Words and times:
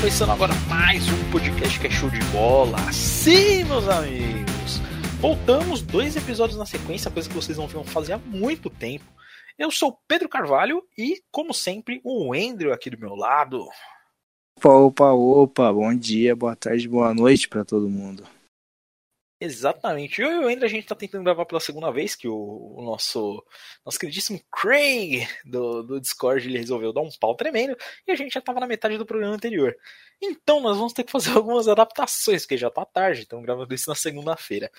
começando 0.00 0.30
agora 0.30 0.52
mais 0.68 1.08
um 1.08 1.30
podcast 1.30 1.80
que 1.80 1.86
é 1.86 1.90
show 1.90 2.10
de 2.10 2.22
bola. 2.26 2.76
Sim, 2.92 3.64
meus 3.64 3.88
amigos! 3.88 4.78
Voltamos 5.22 5.80
dois 5.80 6.14
episódios 6.16 6.58
na 6.58 6.66
sequência, 6.66 7.10
coisa 7.10 7.26
que 7.26 7.34
vocês 7.34 7.56
não 7.56 7.66
viam 7.66 7.82
fazer 7.82 8.12
há 8.12 8.18
muito 8.18 8.68
tempo. 8.68 9.06
Eu 9.58 9.70
sou 9.70 9.98
Pedro 10.06 10.28
Carvalho 10.28 10.82
e, 10.98 11.22
como 11.30 11.54
sempre, 11.54 12.02
o 12.04 12.34
Andrew 12.34 12.74
aqui 12.74 12.90
do 12.90 12.98
meu 12.98 13.14
lado. 13.14 13.66
Opa, 14.58 14.68
opa, 14.68 15.12
opa, 15.12 15.72
bom 15.72 15.94
dia, 15.94 16.36
boa 16.36 16.54
tarde, 16.54 16.86
boa 16.86 17.14
noite 17.14 17.48
para 17.48 17.64
todo 17.64 17.88
mundo. 17.88 18.22
Exatamente. 19.38 20.22
Eu 20.22 20.30
e 20.30 20.44
o 20.46 20.48
André, 20.48 20.64
a 20.64 20.68
gente 20.68 20.84
está 20.84 20.94
tentando 20.94 21.24
gravar 21.24 21.44
pela 21.44 21.60
segunda 21.60 21.90
vez, 21.90 22.14
que 22.14 22.26
o, 22.26 22.74
o, 22.76 22.82
nosso 22.82 23.44
nosso 23.84 23.98
queridíssimo 23.98 24.40
Craig 24.50 25.28
do, 25.44 25.82
do 25.82 26.00
Discord 26.00 26.48
ele 26.48 26.58
resolveu 26.58 26.90
dar 26.90 27.02
um 27.02 27.10
pau 27.20 27.34
tremendo 27.34 27.76
e 28.06 28.12
a 28.12 28.16
gente 28.16 28.32
já 28.32 28.40
estava 28.40 28.60
na 28.60 28.66
metade 28.66 28.96
do 28.96 29.04
programa 29.04 29.34
anterior. 29.34 29.76
Então 30.22 30.60
nós 30.60 30.78
vamos 30.78 30.94
ter 30.94 31.04
que 31.04 31.12
fazer 31.12 31.32
algumas 31.36 31.68
adaptações, 31.68 32.42
porque 32.42 32.56
já 32.56 32.68
está 32.68 32.84
tarde, 32.86 33.22
então 33.22 33.42
gravando 33.42 33.74
isso 33.74 33.90
na 33.90 33.94
segunda-feira. 33.94 34.70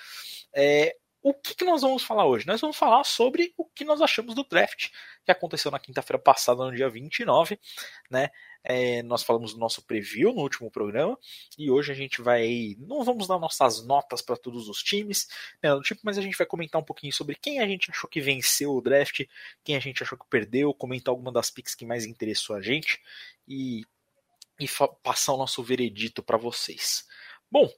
É, 0.56 0.96
o 1.30 1.34
que, 1.34 1.54
que, 1.56 1.66
nós 1.66 1.82
vamos 1.82 2.04
falar 2.04 2.26
hoje? 2.26 2.48
Nós 2.48 2.62
vamos 2.62 2.78
falar 2.78 3.04
sobre 3.04 3.54
o 3.58 3.66
que 3.66 3.84
nós 3.84 4.02
achamos 4.02 4.34
do 4.34 4.46
draft, 4.46 4.90
que 5.26 5.32
aconteceu 5.32 5.70
na 5.70 5.78
quinta-feira 5.78 6.18
passada, 6.18 6.64
no 6.64 6.74
dia 6.74 6.90
29, 6.90 7.60
né? 8.10 8.30
É, 8.64 9.02
nós 9.04 9.24
falamos 9.24 9.54
do 9.54 9.60
nosso 9.60 9.82
preview 9.82 10.34
no 10.34 10.42
último 10.42 10.72
programa 10.72 11.18
e 11.58 11.70
hoje 11.70 11.92
a 11.92 11.96
gente 11.96 12.22
vai. 12.22 12.76
Não 12.80 13.04
vamos 13.04 13.28
dar 13.28 13.38
nossas 13.40 13.86
notas 13.86 14.22
para 14.22 14.38
todos 14.38 14.70
os 14.70 14.82
times, 14.82 15.28
né, 15.62 15.70
tipo, 15.82 16.02
mas 16.04 16.18
a 16.18 16.22
gente 16.22 16.38
vai 16.38 16.48
comentar 16.48 16.82
um 16.82 16.86
pouquinho 16.86 17.12
sobre 17.12 17.36
quem 17.36 17.60
a 17.60 17.68
gente 17.68 17.92
achou 17.92 18.10
que 18.10 18.22
venceu 18.22 18.74
o 18.74 18.82
draft, 18.82 19.26
quem 19.64 19.76
a 19.76 19.80
gente 19.80 20.02
achou 20.04 20.18
que 20.18 20.26
perdeu, 20.30 20.74
comentar 20.74 21.12
alguma 21.12 21.32
das 21.32 21.50
picks 21.50 21.76
que 21.76 21.86
mais 21.86 22.06
interessou 22.06 22.56
a 22.56 22.62
gente 22.62 23.02
e, 23.48 23.86
e 24.60 24.68
passar 25.04 25.34
o 25.34 25.38
nosso 25.38 25.62
veredito 25.62 26.24
para 26.24 26.38
vocês. 26.38 27.06
Bom, 27.52 27.70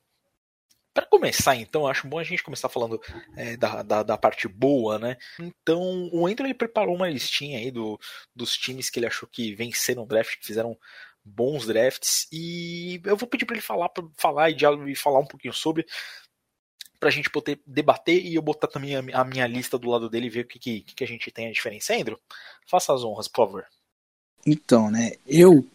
para 1.00 1.06
começar, 1.06 1.56
então, 1.56 1.88
acho 1.88 2.08
bom 2.08 2.20
a 2.20 2.24
gente 2.26 2.44
começar 2.44 2.68
falando 2.68 3.02
é, 3.38 3.56
da, 3.56 3.82
da, 3.82 4.04
da, 4.04 4.18
parte 4.18 4.50
boa, 4.50 5.00
né? 5.00 5.16
Então, 5.40 6.10
o 6.12 6.28
Andrew 6.28 6.54
preparou 6.54 6.94
uma 6.94 7.10
listinha 7.10 7.58
aí 7.58 7.72
do, 7.72 7.98
dos 8.36 8.58
times 8.58 8.90
que 8.90 9.00
ele 9.00 9.08
achou 9.08 9.28
que 9.32 9.56
venceram 9.56 10.04
o 10.04 10.06
draft, 10.06 10.38
que 10.38 10.46
fizeram 10.46 10.78
bons 11.24 11.68
drafts, 11.68 12.28
e 12.34 13.02
eu 13.06 13.16
vou 13.16 13.30
pedir 13.30 13.46
para 13.46 13.56
ele 13.56 13.62
falar, 13.62 13.88
pra, 13.88 14.04
falar 14.18 14.50
e, 14.50 14.58
e 14.92 14.96
falar 14.96 15.20
um 15.20 15.26
pouquinho 15.26 15.54
sobre, 15.54 15.86
para 17.00 17.08
a 17.08 17.12
gente 17.12 17.30
poder 17.30 17.62
debater 17.66 18.22
e 18.22 18.36
eu 18.36 18.42
botar 18.42 18.68
também 18.68 18.98
a, 18.98 19.22
a, 19.22 19.24
minha 19.24 19.48
lista 19.48 19.78
do 19.78 19.90
lado 19.90 20.10
dele 20.10 20.28
e 20.28 20.30
ver 20.30 20.42
o 20.42 20.48
que, 20.48 20.60
que, 20.60 20.82
que 20.82 21.04
a 21.04 21.08
gente 21.08 21.32
tem 21.32 21.48
a 21.48 21.52
diferença. 21.52 21.96
Andrew, 21.96 22.20
faça 22.68 22.94
as 22.94 23.06
honras, 23.06 23.30
por 23.30 23.46
favor. 23.46 23.66
Então, 24.46 24.92
né, 24.92 25.14
eu 25.26 25.66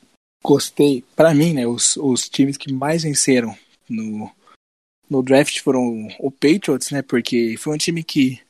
gostei, 0.42 1.02
para 1.16 1.32
mim, 1.32 1.54
né, 1.54 1.66
os, 1.66 1.96
os 1.96 2.28
times 2.28 2.58
que 2.58 2.70
mais 2.70 3.04
venceram 3.04 3.56
no 3.88 4.30
no 5.08 5.22
draft 5.22 5.60
foram 5.60 6.08
o 6.18 6.30
Patriots, 6.30 6.90
né? 6.90 7.02
Porque 7.02 7.56
foi 7.58 7.74
um 7.74 7.78
time 7.78 8.02
que 8.02 8.40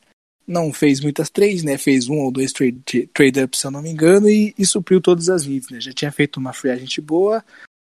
não 0.47 0.71
fez 0.71 0.99
muitas 0.99 1.29
trades, 1.29 1.63
né? 1.63 1.77
Fez 1.77 2.07
um 2.07 2.19
ou 2.19 2.31
dois 2.31 2.51
trade, 2.51 3.07
trade 3.13 3.41
ups, 3.41 3.59
se 3.59 3.67
eu 3.67 3.71
não 3.71 3.81
me 3.81 3.89
engano, 3.89 4.29
e, 4.29 4.53
e 4.57 4.65
supriu 4.65 5.01
todas 5.01 5.29
as 5.29 5.45
needs, 5.45 5.69
né? 5.69 5.81
Já 5.81 5.91
tinha 5.91 6.11
feito 6.11 6.37
uma 6.37 6.53
free 6.53 6.71
agent 6.71 6.99
boa, 6.99 7.43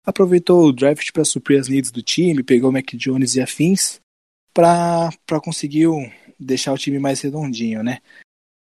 aproveitou 0.04 0.64
o 0.64 0.72
draft 0.72 1.12
para 1.12 1.24
suprir 1.24 1.60
as 1.60 1.68
needs 1.68 1.90
do 1.90 2.02
time, 2.02 2.42
pegou 2.42 2.70
o 2.70 2.72
Mac 2.72 2.94
Jones 2.94 3.34
e 3.34 3.40
afins 3.40 4.00
para 4.54 5.10
conseguir 5.42 5.86
deixar 6.40 6.72
o 6.72 6.78
time 6.78 6.98
mais 6.98 7.20
redondinho, 7.20 7.82
né? 7.82 7.98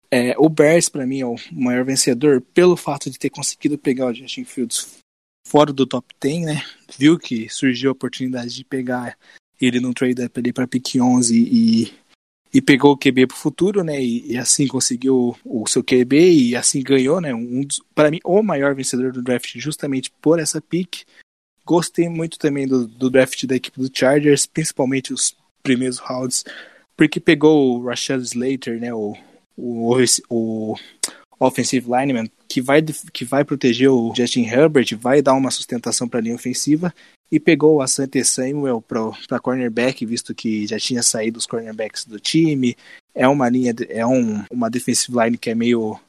É, 0.09 0.35
o 0.37 0.47
Bears, 0.47 0.89
para 0.89 1.07
mim, 1.07 1.21
é 1.21 1.25
o 1.25 1.35
maior 1.51 1.83
vencedor 1.83 2.39
pelo 2.39 2.77
fato 2.77 3.09
de 3.09 3.17
ter 3.17 3.29
conseguido 3.29 3.77
pegar 3.77 4.07
o 4.07 4.13
Justin 4.13 4.43
Fields 4.43 4.99
fora 5.47 5.73
do 5.73 5.85
top 5.85 6.13
10, 6.21 6.45
né? 6.45 6.63
Viu 6.97 7.17
que 7.17 7.49
surgiu 7.49 7.89
a 7.89 7.93
oportunidade 7.93 8.53
de 8.55 8.63
pegar 8.63 9.17
ele 9.65 9.79
num 9.79 9.93
trade 9.93 10.23
up 10.23 10.39
ali 10.39 10.51
para 10.51 10.67
pick 10.67 10.95
11 10.95 11.35
e, 11.35 11.93
e 12.53 12.61
pegou 12.61 12.93
o 12.93 12.97
QB 12.97 13.27
pro 13.27 13.37
futuro, 13.37 13.83
né? 13.83 14.01
E, 14.01 14.33
e, 14.33 14.37
assim 14.37 14.67
conseguiu 14.67 15.35
o 15.43 15.67
seu 15.67 15.83
QB 15.83 16.31
e 16.31 16.55
assim 16.55 16.81
ganhou, 16.81 17.21
né? 17.21 17.33
Um 17.33 17.65
para 17.95 18.11
mim 18.11 18.19
o 18.23 18.41
maior 18.43 18.75
vencedor 18.75 19.11
do 19.11 19.21
draft 19.21 19.57
justamente 19.57 20.11
por 20.21 20.39
essa 20.39 20.61
pick. 20.61 21.03
Gostei 21.65 22.09
muito 22.09 22.37
também 22.37 22.67
do, 22.67 22.85
do 22.87 23.09
draft 23.09 23.45
da 23.45 23.55
equipe 23.55 23.79
do 23.79 23.89
Chargers, 23.91 24.45
principalmente 24.45 25.13
os 25.13 25.35
primeiros 25.61 25.97
rounds, 25.97 26.43
porque 26.97 27.19
pegou 27.19 27.77
o 27.77 27.85
Rashad 27.85 28.21
Slater, 28.21 28.79
né? 28.79 28.93
O, 28.93 29.15
o, 29.57 29.95
o 30.29 30.75
offensive 31.39 31.89
lineman 31.89 32.29
que 32.47 32.61
vai, 32.61 32.81
que 32.81 33.25
vai 33.25 33.43
proteger 33.43 33.89
o 33.89 34.13
Justin 34.15 34.43
Herbert, 34.43 34.95
vai 34.97 35.21
dar 35.21 35.33
uma 35.33 35.51
sustentação 35.51 36.07
para 36.07 36.19
a 36.19 36.21
linha 36.21 36.35
ofensiva 36.35 36.93
e 37.33 37.39
pegou 37.39 37.77
o 37.77 37.81
Asante 37.81 38.23
Samuel 38.23 38.79
para 38.79 39.39
cornerback, 39.39 40.05
visto 40.05 40.35
que 40.35 40.67
já 40.67 40.77
tinha 40.77 41.01
saído 41.01 41.39
os 41.39 41.47
cornerbacks 41.47 42.05
do 42.05 42.19
time. 42.19 42.77
É 43.11 43.27
uma 43.27 43.49
linha, 43.49 43.73
é 43.89 44.05
um, 44.05 44.45
uma 44.51 44.69
defensive 44.69 45.17
line 45.17 45.35
que 45.35 45.49
é 45.49 45.55
meio, 45.55 45.99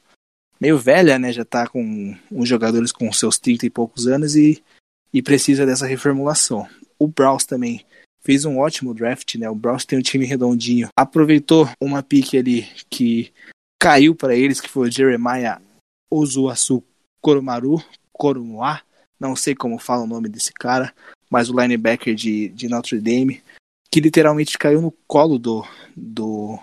meio 0.61 0.77
velha, 0.77 1.17
né? 1.17 1.33
Já 1.33 1.41
está 1.41 1.65
com 1.65 2.15
uns 2.31 2.47
jogadores 2.47 2.91
com 2.91 3.11
seus 3.11 3.39
30 3.39 3.65
e 3.65 3.71
poucos 3.71 4.05
anos 4.05 4.35
e, 4.35 4.63
e 5.11 5.19
precisa 5.19 5.65
dessa 5.65 5.87
reformulação. 5.87 6.67
O 6.99 7.07
Browns 7.07 7.43
também 7.43 7.83
fez 8.21 8.45
um 8.45 8.59
ótimo 8.59 8.93
draft, 8.93 9.33
né? 9.33 9.49
O 9.49 9.55
Browns 9.55 9.83
tem 9.83 9.97
um 9.97 10.03
time 10.03 10.27
redondinho. 10.27 10.89
Aproveitou 10.95 11.67
uma 11.81 12.03
pique 12.03 12.37
ali 12.37 12.67
que 12.87 13.33
caiu 13.81 14.13
para 14.13 14.35
eles, 14.35 14.61
que 14.61 14.69
foi 14.69 14.89
o 14.89 14.91
Jeremiah 14.91 15.59
Ozuasu 16.07 16.83
Koromaru, 17.19 17.83
Koromoa, 18.13 18.79
não 19.19 19.35
sei 19.35 19.55
como 19.55 19.79
fala 19.79 20.03
o 20.03 20.07
nome 20.07 20.29
desse 20.29 20.53
cara, 20.53 20.93
mas 21.29 21.49
o 21.49 21.59
linebacker 21.59 22.15
de, 22.15 22.49
de 22.49 22.67
Notre 22.67 22.99
Dame, 22.99 23.43
que 23.91 23.99
literalmente 23.99 24.57
caiu 24.57 24.81
no 24.81 24.91
colo 25.07 25.39
do, 25.39 25.65
do, 25.95 26.59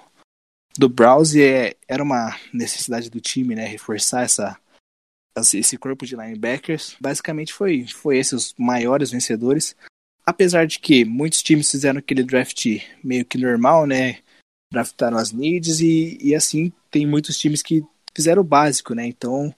do 0.77 0.89
Browse 0.89 1.43
é, 1.43 1.77
era 1.89 2.03
uma 2.03 2.37
necessidade 2.53 3.11
do 3.11 3.21
time, 3.21 3.55
né, 3.55 3.67
reforçar 3.67 4.23
essa, 4.23 4.59
esse 5.55 5.77
corpo 5.77 6.05
de 6.07 6.17
linebackers. 6.17 6.97
Basicamente 7.01 7.53
foi, 7.53 7.87
foi 7.87 8.19
esses 8.19 8.33
os 8.33 8.55
maiores 8.59 9.11
vencedores. 9.11 9.75
Apesar 10.25 10.67
de 10.67 10.79
que 10.79 11.05
muitos 11.05 11.43
times 11.43 11.71
fizeram 11.71 11.99
aquele 11.99 12.23
draft 12.23 12.65
meio 13.03 13.25
que 13.25 13.39
normal, 13.39 13.87
né? 13.87 14.21
Draftaram 14.71 15.19
as 15.19 15.33
needs 15.33 15.81
e, 15.81 16.17
e 16.21 16.35
assim 16.35 16.73
tem 16.91 17.07
muitos 17.07 17.37
times 17.37 17.61
que 17.61 17.85
fizeram 18.15 18.43
o 18.43 18.45
básico, 18.45 18.95
né? 18.95 19.07
Então 19.07 19.53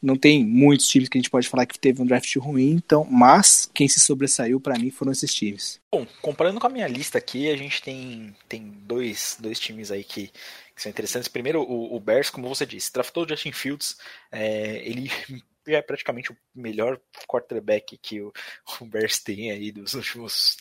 não 0.00 0.16
tem 0.16 0.44
muitos 0.44 0.86
times 0.86 1.08
que 1.08 1.18
a 1.18 1.20
gente 1.20 1.30
pode 1.30 1.48
falar 1.48 1.66
que 1.66 1.78
teve 1.78 2.00
um 2.00 2.06
draft 2.06 2.34
ruim, 2.36 2.70
então, 2.70 3.04
mas 3.04 3.68
quem 3.74 3.88
se 3.88 4.00
sobressaiu 4.00 4.60
para 4.60 4.78
mim 4.78 4.90
foram 4.90 5.12
esses 5.12 5.34
times. 5.34 5.80
Bom, 5.92 6.06
comparando 6.22 6.60
com 6.60 6.66
a 6.66 6.70
minha 6.70 6.86
lista 6.86 7.18
aqui, 7.18 7.48
a 7.50 7.56
gente 7.56 7.82
tem, 7.82 8.34
tem 8.48 8.62
dois, 8.62 9.36
dois 9.40 9.58
times 9.58 9.90
aí 9.90 10.04
que, 10.04 10.28
que 10.74 10.82
são 10.82 10.90
interessantes. 10.90 11.28
Primeiro, 11.28 11.62
o, 11.62 11.96
o 11.96 12.00
Bears, 12.00 12.30
como 12.30 12.48
você 12.48 12.64
disse, 12.64 12.92
draftou 12.92 13.24
o 13.24 13.28
Justin 13.28 13.52
Fields, 13.52 13.96
é, 14.30 14.82
ele 14.88 15.10
é 15.66 15.82
praticamente 15.82 16.32
o 16.32 16.36
melhor 16.54 17.00
quarterback 17.26 17.98
que 17.98 18.20
o, 18.20 18.32
o 18.80 18.86
Bears 18.86 19.18
tem 19.18 19.50
aí 19.50 19.72
dos 19.72 19.94
últimos 19.94 20.56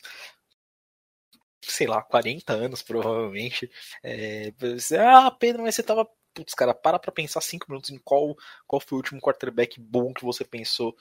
sei 1.72 1.88
lá, 1.88 2.02
40 2.02 2.54
anos, 2.54 2.82
provavelmente. 2.82 3.70
É, 4.04 4.54
ah, 5.00 5.32
Pedro, 5.32 5.64
mas 5.64 5.76
você 5.76 5.84
tava 5.84 6.08
putz, 6.38 6.54
cara, 6.54 6.74
para 6.74 7.00
pra 7.00 7.12
pensar 7.12 7.42
cinco 7.42 7.66
minutos 7.70 7.90
em 7.90 7.98
qual, 7.98 8.36
qual 8.68 8.80
foi 8.80 8.96
o 8.96 9.00
último 9.00 9.20
quarterback 9.20 9.80
bom 9.80 10.14
que 10.14 10.24
você 10.24 10.46
pensou 10.46 10.96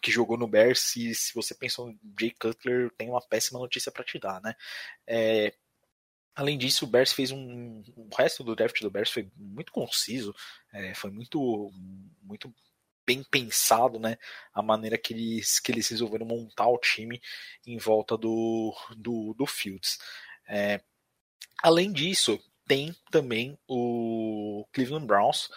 que 0.00 0.10
jogou 0.10 0.36
no 0.36 0.46
Bears. 0.46 0.80
Se, 0.80 1.14
se 1.14 1.34
você 1.34 1.54
pensou 1.54 1.88
no 1.88 1.98
Jay 2.18 2.30
Cutler, 2.30 2.90
tem 2.96 3.10
uma 3.10 3.20
péssima 3.20 3.58
notícia 3.58 3.92
para 3.92 4.04
te 4.04 4.18
dar, 4.18 4.40
né? 4.40 4.54
É, 5.06 5.52
Além 6.38 6.56
disso, 6.56 6.84
o 6.84 6.88
Bears 6.88 7.12
fez 7.12 7.32
um. 7.32 7.82
O 7.96 8.14
resto 8.16 8.44
do 8.44 8.54
draft 8.54 8.80
do 8.80 8.88
Bears 8.88 9.10
foi 9.10 9.28
muito 9.36 9.72
conciso, 9.72 10.32
é, 10.72 10.94
foi 10.94 11.10
muito, 11.10 11.72
muito 12.22 12.54
bem 13.04 13.24
pensado, 13.24 13.98
né? 13.98 14.16
A 14.54 14.62
maneira 14.62 14.96
que 14.96 15.12
eles, 15.12 15.58
que 15.58 15.72
eles 15.72 15.88
resolveram 15.88 16.24
montar 16.24 16.68
o 16.68 16.78
time 16.78 17.20
em 17.66 17.76
volta 17.76 18.16
do, 18.16 18.72
do, 18.96 19.34
do 19.34 19.46
Fields. 19.46 19.98
É, 20.46 20.80
além 21.60 21.92
disso, 21.92 22.38
tem 22.68 22.94
também 23.10 23.58
o 23.66 24.64
Cleveland 24.72 25.06
Browns. 25.06 25.48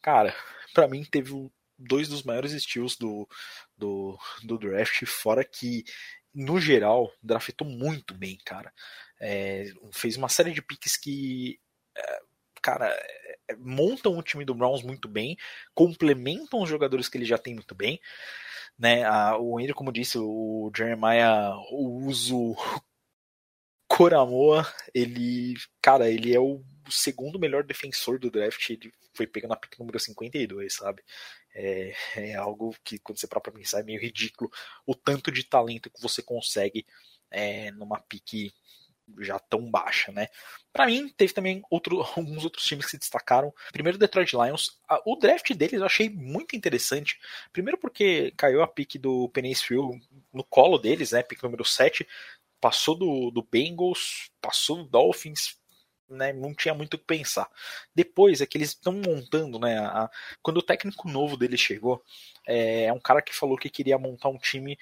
Cara, 0.00 0.34
para 0.72 0.88
mim 0.88 1.04
teve 1.04 1.30
dois 1.78 2.08
dos 2.08 2.22
maiores 2.22 2.52
estilos 2.52 2.96
do, 2.96 3.28
do, 3.76 4.18
do 4.42 4.58
draft, 4.58 5.04
fora 5.04 5.44
que, 5.44 5.84
no 6.34 6.58
geral, 6.58 7.12
draftou 7.22 7.68
muito 7.68 8.14
bem, 8.14 8.38
cara. 8.44 8.72
É, 9.20 9.66
fez 9.92 10.16
uma 10.16 10.28
série 10.28 10.52
de 10.52 10.62
picks 10.62 10.96
que, 10.96 11.60
é, 11.96 12.20
cara, 12.62 12.88
é, 12.88 13.56
montam 13.56 14.16
o 14.16 14.22
time 14.22 14.44
do 14.44 14.54
Browns 14.54 14.82
muito 14.82 15.08
bem, 15.08 15.36
complementam 15.74 16.62
os 16.62 16.68
jogadores 16.68 17.08
que 17.08 17.18
ele 17.18 17.24
já 17.24 17.38
tem 17.38 17.54
muito 17.54 17.74
bem. 17.74 18.00
Né, 18.76 19.04
a, 19.04 19.38
o 19.38 19.58
Andrew, 19.58 19.74
como 19.74 19.92
disse, 19.92 20.18
o 20.18 20.72
Jeremiah 20.76 21.54
o 21.70 22.06
uso 22.06 22.56
Coramoa, 23.96 24.66
ele, 24.92 25.54
cara, 25.80 26.10
ele 26.10 26.34
é 26.34 26.40
o 26.40 26.60
segundo 26.90 27.38
melhor 27.38 27.62
defensor 27.62 28.18
do 28.18 28.28
draft, 28.28 28.68
ele 28.68 28.92
foi 29.14 29.24
pegando 29.24 29.54
a 29.54 29.56
pick 29.56 29.78
número 29.78 30.00
52, 30.00 30.74
sabe? 30.74 31.00
É, 31.54 31.94
é 32.16 32.34
algo 32.34 32.74
que, 32.82 32.98
quando 32.98 33.20
você 33.20 33.28
para 33.28 33.40
pensar, 33.40 33.80
é 33.80 33.82
meio 33.84 34.00
ridículo 34.00 34.50
o 34.84 34.96
tanto 34.96 35.30
de 35.30 35.44
talento 35.44 35.90
que 35.90 36.02
você 36.02 36.20
consegue 36.20 36.84
é, 37.30 37.70
numa 37.70 38.00
pick 38.00 38.52
já 39.20 39.38
tão 39.38 39.70
baixa, 39.70 40.10
né? 40.10 40.26
Para 40.72 40.86
mim, 40.86 41.08
teve 41.16 41.32
também 41.32 41.62
outro, 41.70 42.02
alguns 42.16 42.42
outros 42.42 42.64
times 42.64 42.86
que 42.86 42.92
se 42.92 42.98
destacaram. 42.98 43.52
Primeiro, 43.72 43.98
Detroit 43.98 44.32
Lions. 44.32 44.80
O 45.04 45.16
draft 45.16 45.52
deles 45.54 45.80
eu 45.80 45.86
achei 45.86 46.08
muito 46.08 46.56
interessante. 46.56 47.18
Primeiro, 47.52 47.78
porque 47.78 48.32
caiu 48.36 48.62
a 48.62 48.66
pick 48.66 48.98
do 48.98 49.28
Penny 49.28 49.52
no 50.32 50.42
colo 50.42 50.78
deles, 50.78 51.12
né? 51.12 51.22
Pick 51.22 51.42
número 51.42 51.64
7. 51.64 52.04
Passou 52.64 52.94
do, 52.94 53.30
do 53.30 53.42
Bengals, 53.42 54.30
passou 54.40 54.78
do 54.78 54.84
Dolphins, 54.84 55.58
né, 56.08 56.32
não 56.32 56.54
tinha 56.54 56.72
muito 56.72 56.94
o 56.94 56.98
que 56.98 57.04
pensar. 57.04 57.46
Depois 57.94 58.40
é 58.40 58.46
que 58.46 58.56
eles 58.56 58.70
estão 58.70 58.94
montando, 58.94 59.58
né? 59.58 59.80
A, 59.80 60.10
quando 60.40 60.56
o 60.56 60.62
técnico 60.62 61.06
novo 61.06 61.36
dele 61.36 61.58
chegou, 61.58 62.02
é, 62.48 62.84
é, 62.84 62.92
um 62.94 62.98
cara 62.98 63.20
que 63.20 63.34
falou 63.34 63.58
que 63.58 63.68
queria 63.68 63.98
montar 63.98 64.30
um 64.30 64.38
time 64.38 64.78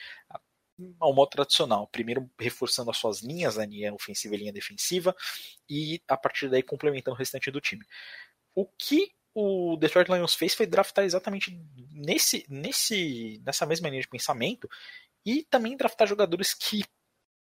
ao 1.00 1.12
modo 1.12 1.31
tradicional. 1.31 1.88
Primeiro 1.88 2.31
reforçando 2.38 2.88
as 2.88 2.99
suas 2.99 3.20
linhas, 3.20 3.58
a 3.58 3.67
linha 3.67 3.93
ofensiva 3.93 4.37
e 4.37 4.38
linha 4.38 4.52
defensiva, 4.52 5.12
e 5.69 6.00
a 6.06 6.17
partir 6.17 6.49
daí 6.49 6.62
complementando 6.62 7.17
o 7.17 7.19
restante 7.19 7.50
do 7.50 7.61
time. 7.61 7.84
O 8.55 8.64
que 8.64 9.11
o 9.34 9.76
Detroit 9.76 10.08
Lions 10.08 10.37
fez 10.37 10.55
foi 10.55 10.67
draftar 10.67 11.05
exatamente 11.05 11.58
nesse, 11.90 12.46
nesse, 12.49 13.43
nessa 13.44 13.67
mesma 13.67 13.88
linha 13.88 14.02
de 14.02 14.08
pensamento 14.08 14.70
e 15.26 15.43
também 15.43 15.76
draftar 15.76 16.06
jogadores 16.06 16.55
que 16.55 16.84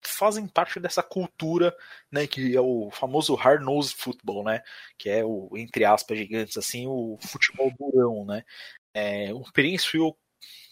fazem 0.10 0.48
parte 0.48 0.80
dessa 0.80 1.04
cultura, 1.04 1.76
né, 2.12 2.28
que 2.28 2.56
é 2.56 2.62
o 2.62 2.90
famoso 2.92 3.36
hard-nosed 3.36 3.96
football, 3.96 4.44
né, 4.44 4.62
que 4.98 5.10
é 5.10 5.24
o, 5.24 5.50
entre 5.56 5.86
aspas, 5.86 6.18
gigantes, 6.18 6.58
assim, 6.58 6.88
o 6.88 7.18
futebol 7.22 7.72
durão, 7.78 8.26
né. 8.26 8.44
É, 8.94 9.34
o 9.34 9.44
Prince 9.52 9.98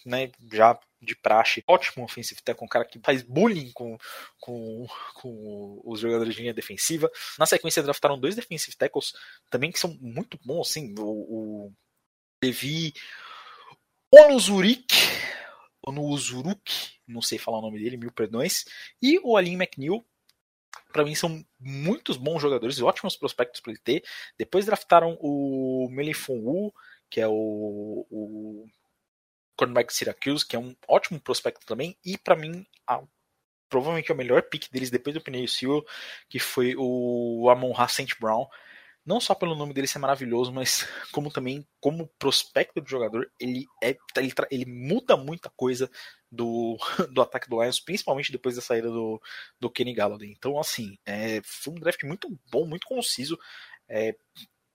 né, 0.05 0.31
já 0.51 0.79
de 1.01 1.15
praxe, 1.15 1.63
ótimo 1.67 2.05
offensive 2.05 2.41
tackle, 2.41 2.65
um 2.65 2.69
cara 2.69 2.85
que 2.85 2.99
faz 2.99 3.23
bullying 3.23 3.71
com, 3.71 3.97
com, 4.39 4.85
com 5.15 5.81
os 5.83 5.99
jogadores 5.99 6.35
de 6.35 6.41
linha 6.41 6.53
defensiva. 6.53 7.09
Na 7.39 7.45
sequência, 7.45 7.81
draftaram 7.81 8.19
dois 8.19 8.35
defensive 8.35 8.75
tackles 8.77 9.13
também 9.49 9.71
que 9.71 9.79
são 9.79 9.97
muito 9.99 10.39
bons, 10.45 10.69
assim, 10.69 10.93
o, 10.99 11.67
o 11.67 11.73
Levi 12.43 12.93
Onuzurik, 14.13 14.93
Onuzuruk, 15.85 16.61
não 17.07 17.21
sei 17.21 17.37
falar 17.37 17.59
o 17.59 17.61
nome 17.61 17.79
dele, 17.79 17.97
mil 17.97 18.11
perdões, 18.11 18.65
e 19.01 19.19
o 19.23 19.35
Alin 19.35 19.55
McNeil, 19.55 20.05
para 20.91 21.03
mim 21.03 21.15
são 21.15 21.43
muitos 21.59 22.17
bons 22.17 22.41
jogadores 22.41 22.77
e 22.77 22.83
ótimos 22.83 23.15
prospectos 23.15 23.59
para 23.61 23.71
ele 23.71 23.81
ter. 23.83 24.03
Depois 24.37 24.65
draftaram 24.65 25.17
o 25.19 25.87
Melifon 25.89 26.39
Wu, 26.39 26.73
que 27.09 27.19
é 27.19 27.27
o, 27.27 28.05
o 28.09 28.67
cornerback 29.55 29.93
Syracuse, 29.93 30.45
que 30.45 30.55
é 30.55 30.59
um 30.59 30.75
ótimo 30.87 31.19
prospecto 31.19 31.65
também, 31.65 31.97
e 32.05 32.17
para 32.17 32.35
mim 32.35 32.65
a, 32.87 33.03
provavelmente 33.69 34.11
é 34.11 34.13
o 34.13 34.17
melhor 34.17 34.43
pick 34.43 34.69
deles 34.71 34.89
depois 34.89 35.13
do 35.13 35.21
Pneu 35.21 35.47
Seal, 35.47 35.83
que 36.29 36.39
foi 36.39 36.75
o 36.77 37.49
Amon 37.49 37.71
Ra 37.71 37.87
St. 37.87 38.15
Brown. 38.19 38.47
Não 39.05 39.19
só 39.19 39.33
pelo 39.33 39.55
nome 39.55 39.73
dele 39.73 39.87
ser 39.87 39.99
maravilhoso, 39.99 40.51
mas 40.51 40.87
como 41.11 41.31
também 41.31 41.65
como 41.79 42.07
prospecto 42.19 42.81
de 42.81 42.89
jogador, 42.89 43.31
ele 43.39 43.65
é 43.83 43.95
ele, 44.17 44.33
ele 44.51 44.65
muda 44.65 45.17
muita 45.17 45.49
coisa 45.49 45.89
do, 46.31 46.77
do 47.13 47.21
ataque 47.21 47.49
do 47.49 47.61
Lions, 47.61 47.79
principalmente 47.79 48.31
depois 48.31 48.55
da 48.55 48.61
saída 48.61 48.89
do, 48.89 49.21
do 49.59 49.69
Kenny 49.69 49.93
Galladay. 49.93 50.31
Então, 50.31 50.59
assim, 50.59 50.97
é, 51.05 51.41
foi 51.43 51.73
um 51.73 51.79
draft 51.79 52.03
muito 52.03 52.29
bom, 52.51 52.65
muito 52.65 52.87
conciso. 52.87 53.37
É, 53.89 54.15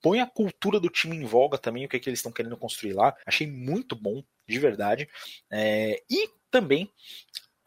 põe 0.02 0.20
a 0.20 0.26
cultura 0.26 0.78
do 0.78 0.88
time 0.90 1.16
em 1.16 1.24
voga 1.24 1.58
também, 1.58 1.86
o 1.86 1.88
que, 1.88 1.96
é 1.96 2.00
que 2.00 2.08
eles 2.08 2.18
estão 2.18 2.32
querendo 2.32 2.56
construir 2.56 2.92
lá. 2.92 3.16
Achei 3.24 3.46
muito 3.46 3.96
bom, 3.96 4.22
de 4.46 4.58
verdade. 4.58 5.08
É, 5.50 6.02
e 6.10 6.28
também 6.50 6.90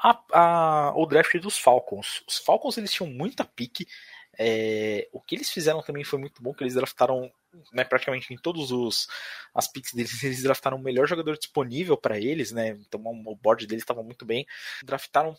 a, 0.02 0.22
a, 0.32 0.94
o 0.96 1.06
draft 1.06 1.38
dos 1.40 1.58
Falcons. 1.58 2.24
Os 2.28 2.38
Falcons 2.38 2.78
eles 2.78 2.92
tinham 2.92 3.12
muita 3.12 3.44
pique. 3.44 3.86
É, 4.42 5.10
o 5.12 5.20
que 5.20 5.36
eles 5.36 5.50
fizeram 5.50 5.84
também 5.84 6.06
foi 6.06 6.18
muito 6.18 6.42
bom, 6.42 6.54
que 6.54 6.64
eles 6.64 6.76
draftaram 6.76 7.30
né, 7.74 7.84
praticamente 7.84 8.34
em 8.34 8.38
todos 8.38 8.72
os 8.72 9.08
as 9.54 9.68
picks 9.68 9.94
deles, 9.94 10.12
eles 10.24 10.44
draftaram 10.44 10.78
o 10.78 10.82
melhor 10.82 11.08
jogador 11.08 11.38
disponível 11.38 11.98
para 11.98 12.18
eles, 12.18 12.52
né? 12.54 12.70
Então 12.70 13.02
o 13.04 13.36
board 13.36 13.68
deles 13.68 13.84
estava 13.84 14.02
muito 14.02 14.26
bem. 14.26 14.46
Draftaram 14.84 15.36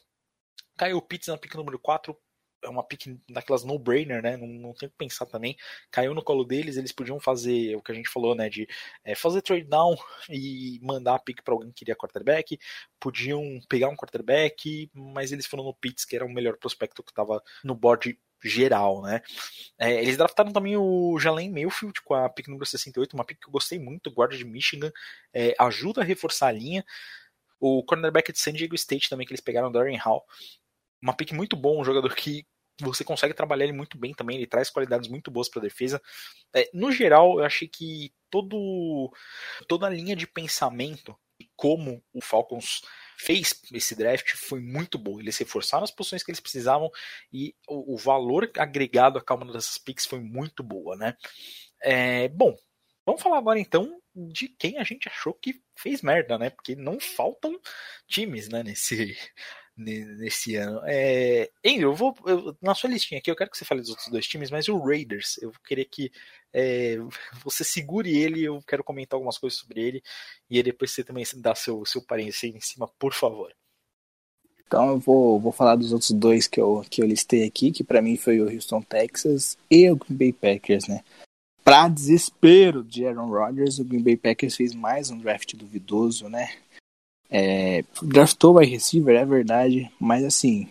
Kyle 0.79 1.01
Pitts 1.01 1.29
na 1.29 1.39
pick 1.39 1.55
número 1.55 1.79
4, 1.79 2.15
é 2.63 2.69
uma 2.69 2.83
pick 2.83 3.07
daquelas 3.29 3.65
no-brainer, 3.65 4.23
né? 4.23 4.37
Não, 4.37 4.47
não 4.47 4.75
tem 4.75 4.89
que 4.89 4.95
pensar 4.97 5.27
também. 5.27 5.57
Caiu 5.91 6.15
no 6.15 6.23
colo 6.23 6.45
deles, 6.45 6.77
eles 6.77 6.93
podiam 6.93 7.19
fazer 7.19 7.75
o 7.77 7.83
que 7.83 7.93
a 7.93 7.95
gente 7.95 8.09
falou, 8.09 8.35
né? 8.35 8.49
De 8.49 8.69
é, 9.05 9.15
fazer 9.15 9.43
trade 9.43 9.65
down 9.65 9.97
e 10.29 10.79
mandar 10.83 11.15
a 11.15 11.19
pick 11.19 11.43
para 11.43 11.55
alguém 11.55 11.71
que 11.71 11.81
queria 11.81 11.97
quarterback. 11.97 12.59
Podiam 12.99 13.61
pegar 13.69 13.89
um 13.89 13.97
quarterback, 13.97 14.91
mas 14.93 15.33
eles 15.33 15.47
foram 15.47 15.65
no 15.65 15.75
Pitts, 15.75 16.05
que 16.05 16.17
era 16.17 16.25
o 16.25 16.33
melhor 16.33 16.57
prospecto 16.59 17.03
que 17.03 17.13
estava 17.13 17.43
no 17.65 17.75
board 17.75 18.19
geral, 18.43 19.03
né? 19.03 19.21
É, 19.79 20.03
eles 20.03 20.17
draftaram 20.17 20.53
também 20.53 20.77
o 20.77 21.19
Jalen 21.19 21.51
Mayfield 21.51 22.01
com 22.03 22.15
a 22.15 22.29
pick 22.29 22.49
número 22.49 22.67
68, 22.67 23.15
uma 23.15 23.25
pick 23.25 23.41
que 23.41 23.49
eu 23.49 23.53
gostei 23.53 23.79
muito, 23.79 24.11
guarda 24.11 24.37
de 24.37 24.45
Michigan, 24.45 24.91
é, 25.33 25.55
ajuda 25.59 26.01
a 26.01 26.05
reforçar 26.05 26.49
a 26.49 26.53
linha. 26.53 26.85
O 27.59 27.85
cornerback 27.85 28.33
de 28.33 28.39
San 28.39 28.53
Diego 28.53 28.75
State 28.75 29.11
também, 29.11 29.27
que 29.27 29.33
eles 29.33 29.43
pegaram, 29.43 29.71
Darren 29.71 29.99
Hall, 29.99 30.25
uma 31.03 31.15
pick 31.15 31.33
muito 31.33 31.57
bom, 31.57 31.81
um 31.81 31.85
jogador 31.85 32.15
que 32.15 32.47
você 32.81 33.05
consegue 33.05 33.35
trabalhar 33.35 33.65
ele 33.65 33.73
muito 33.75 33.99
bem 33.99 34.15
também, 34.15 34.37
ele 34.37 34.47
traz 34.47 34.71
qualidades 34.71 35.09
muito 35.09 35.31
boas 35.31 35.49
para 35.49 35.61
a 35.61 35.65
defesa. 35.65 36.01
É, 36.55 36.71
no 36.73 36.91
geral, 36.91 37.39
eu 37.39 37.45
achei 37.45 37.69
que 37.69 38.13
todo, 38.31 39.13
toda 39.69 39.87
a 39.87 39.91
linha 39.91 40.17
de 40.17 40.27
pensamento 40.27 41.17
como 41.61 42.03
o 42.15 42.23
Falcons 42.23 42.81
fez 43.19 43.61
esse 43.75 43.95
draft 43.95 44.33
foi 44.35 44.61
muito 44.61 44.97
boa. 44.97 45.21
Eles 45.21 45.37
reforçaram 45.37 45.85
as 45.85 45.91
posições 45.91 46.23
que 46.23 46.31
eles 46.31 46.41
precisavam 46.41 46.91
e 47.31 47.55
o, 47.69 47.93
o 47.95 47.97
valor 47.99 48.51
agregado 48.57 49.19
a 49.19 49.23
cada 49.23 49.45
uma 49.45 49.53
dessas 49.53 49.77
picks 49.77 50.07
foi 50.07 50.21
muito 50.21 50.63
boa, 50.63 50.97
né? 50.97 51.15
É, 51.83 52.29
bom, 52.29 52.57
vamos 53.05 53.21
falar 53.21 53.37
agora 53.37 53.59
então 53.59 54.01
de 54.15 54.49
quem 54.49 54.79
a 54.79 54.85
gente 54.85 55.07
achou 55.07 55.35
que 55.35 55.61
fez 55.77 56.01
merda, 56.01 56.39
né? 56.39 56.49
Porque 56.49 56.75
não 56.75 56.99
faltam 56.99 57.61
times, 58.09 58.49
né, 58.49 58.63
nesse 58.63 59.15
nesse 59.77 60.57
ano. 60.57 60.81
É, 60.87 61.51
Andrew, 61.65 61.91
eu 61.91 61.95
vou 61.95 62.15
eu, 62.25 62.57
na 62.63 62.75
sua 62.75 62.89
listinha 62.89 63.19
aqui, 63.19 63.31
eu 63.31 63.37
quero 63.37 63.51
que 63.51 63.59
você 63.59 63.67
fale 63.67 63.83
dos 63.83 63.91
outros 63.91 64.09
dois 64.09 64.27
times, 64.27 64.51
mas 64.51 64.67
o 64.67 64.79
Raiders, 64.79 65.37
eu 65.43 65.53
queria 65.67 65.85
que 65.85 66.11
é, 66.53 66.97
você 67.45 67.63
segure 67.65 68.17
ele, 68.17 68.43
eu 68.43 68.63
quero 68.67 68.85
comentar 68.85 69.17
algumas 69.17 69.39
coisas 69.39 69.59
sobre 69.59 69.81
ele 69.81 70.03
e 70.49 70.57
aí 70.57 70.63
depois 70.63 70.91
você 70.91 71.05
também 71.05 71.25
dá 71.37 71.55
seu 71.55 71.85
seu 71.85 72.03
parecer 72.03 72.49
em 72.49 72.61
cima, 72.61 72.89
por 72.99 73.13
favor. 73.13 73.53
Então 74.67 74.89
eu 74.91 74.99
vou, 75.01 75.41
vou 75.41 75.51
falar 75.51 75.75
dos 75.75 75.93
outros 75.93 76.13
dois 76.13 76.47
que 76.47 76.61
eu, 76.61 76.85
que 76.89 77.03
eu 77.03 77.07
listei 77.07 77.45
aqui, 77.45 77.73
que 77.73 77.83
para 77.83 78.01
mim 78.01 78.17
foi 78.17 78.41
o 78.41 78.49
Houston 78.49 78.81
Texas 78.81 79.59
e 79.69 79.91
o 79.91 79.97
Green 79.97 80.17
Bay 80.17 80.33
Packers, 80.33 80.87
né? 80.87 81.03
Para 81.65 81.89
desespero 81.89 82.85
de 82.85 83.05
Aaron 83.05 83.29
Rodgers, 83.29 83.81
o 83.81 83.85
Green 83.85 84.03
Bay 84.03 84.17
Packers 84.17 84.55
fez 84.55 84.73
mais 84.73 85.11
um 85.11 85.19
draft 85.19 85.57
duvidoso, 85.57 86.29
né? 86.29 86.55
É, 87.29 87.85
draftou 88.01 88.59
wide 88.59 88.71
receiver, 88.71 89.17
é 89.17 89.25
verdade, 89.25 89.91
mas 90.01 90.25
assim, 90.25 90.69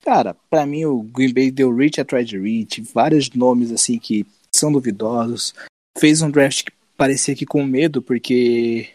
cara, 0.00 0.34
para 0.48 0.64
mim 0.64 0.86
o 0.86 1.02
Green 1.02 1.32
Bay 1.32 1.50
deu 1.50 1.74
reach 1.74 2.00
atrás 2.00 2.26
de 2.26 2.38
reach, 2.38 2.80
vários 2.80 3.28
nomes 3.30 3.70
assim 3.70 3.98
que 3.98 4.26
são 4.54 4.72
duvidosos. 4.72 5.54
Fez 5.98 6.22
um 6.22 6.30
draft 6.30 6.64
que 6.64 6.72
parecia 6.96 7.34
que 7.34 7.46
com 7.46 7.64
medo, 7.64 8.00
porque 8.02 8.88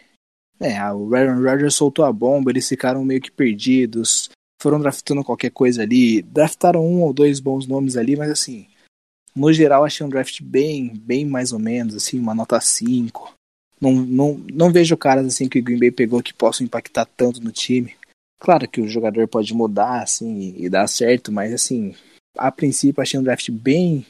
é, 0.60 0.80
o 0.92 1.14
Aaron 1.14 1.42
Rodgers 1.42 1.74
soltou 1.74 2.04
a 2.04 2.12
bomba, 2.12 2.50
eles 2.50 2.68
ficaram 2.68 3.04
meio 3.04 3.20
que 3.20 3.30
perdidos, 3.30 4.30
foram 4.60 4.80
draftando 4.80 5.22
qualquer 5.22 5.50
coisa 5.50 5.82
ali, 5.82 6.22
draftaram 6.22 6.84
um 6.84 7.02
ou 7.02 7.12
dois 7.12 7.38
bons 7.38 7.66
nomes 7.66 7.96
ali, 7.96 8.16
mas 8.16 8.30
assim, 8.30 8.66
no 9.34 9.52
geral 9.52 9.84
achei 9.84 10.04
um 10.04 10.10
draft 10.10 10.42
bem, 10.42 10.92
bem 10.94 11.24
mais 11.24 11.52
ou 11.52 11.58
menos, 11.58 11.94
assim, 11.94 12.18
uma 12.18 12.34
nota 12.34 12.60
5. 12.60 13.34
Não, 13.80 13.92
não, 13.92 14.34
não 14.52 14.72
vejo 14.72 14.96
caras 14.96 15.24
assim 15.26 15.48
que 15.48 15.60
o 15.60 15.62
Green 15.62 15.78
Bay 15.78 15.92
pegou 15.92 16.20
que 16.20 16.34
possam 16.34 16.64
impactar 16.64 17.04
tanto 17.04 17.40
no 17.40 17.52
time. 17.52 17.94
Claro 18.40 18.68
que 18.68 18.80
o 18.80 18.88
jogador 18.88 19.28
pode 19.28 19.54
mudar 19.54 20.02
assim 20.02 20.54
e 20.56 20.68
dar 20.68 20.88
certo, 20.88 21.30
mas 21.30 21.52
assim, 21.52 21.94
a 22.36 22.50
princípio 22.50 23.00
achei 23.00 23.18
um 23.18 23.22
draft 23.22 23.50
bem 23.50 24.04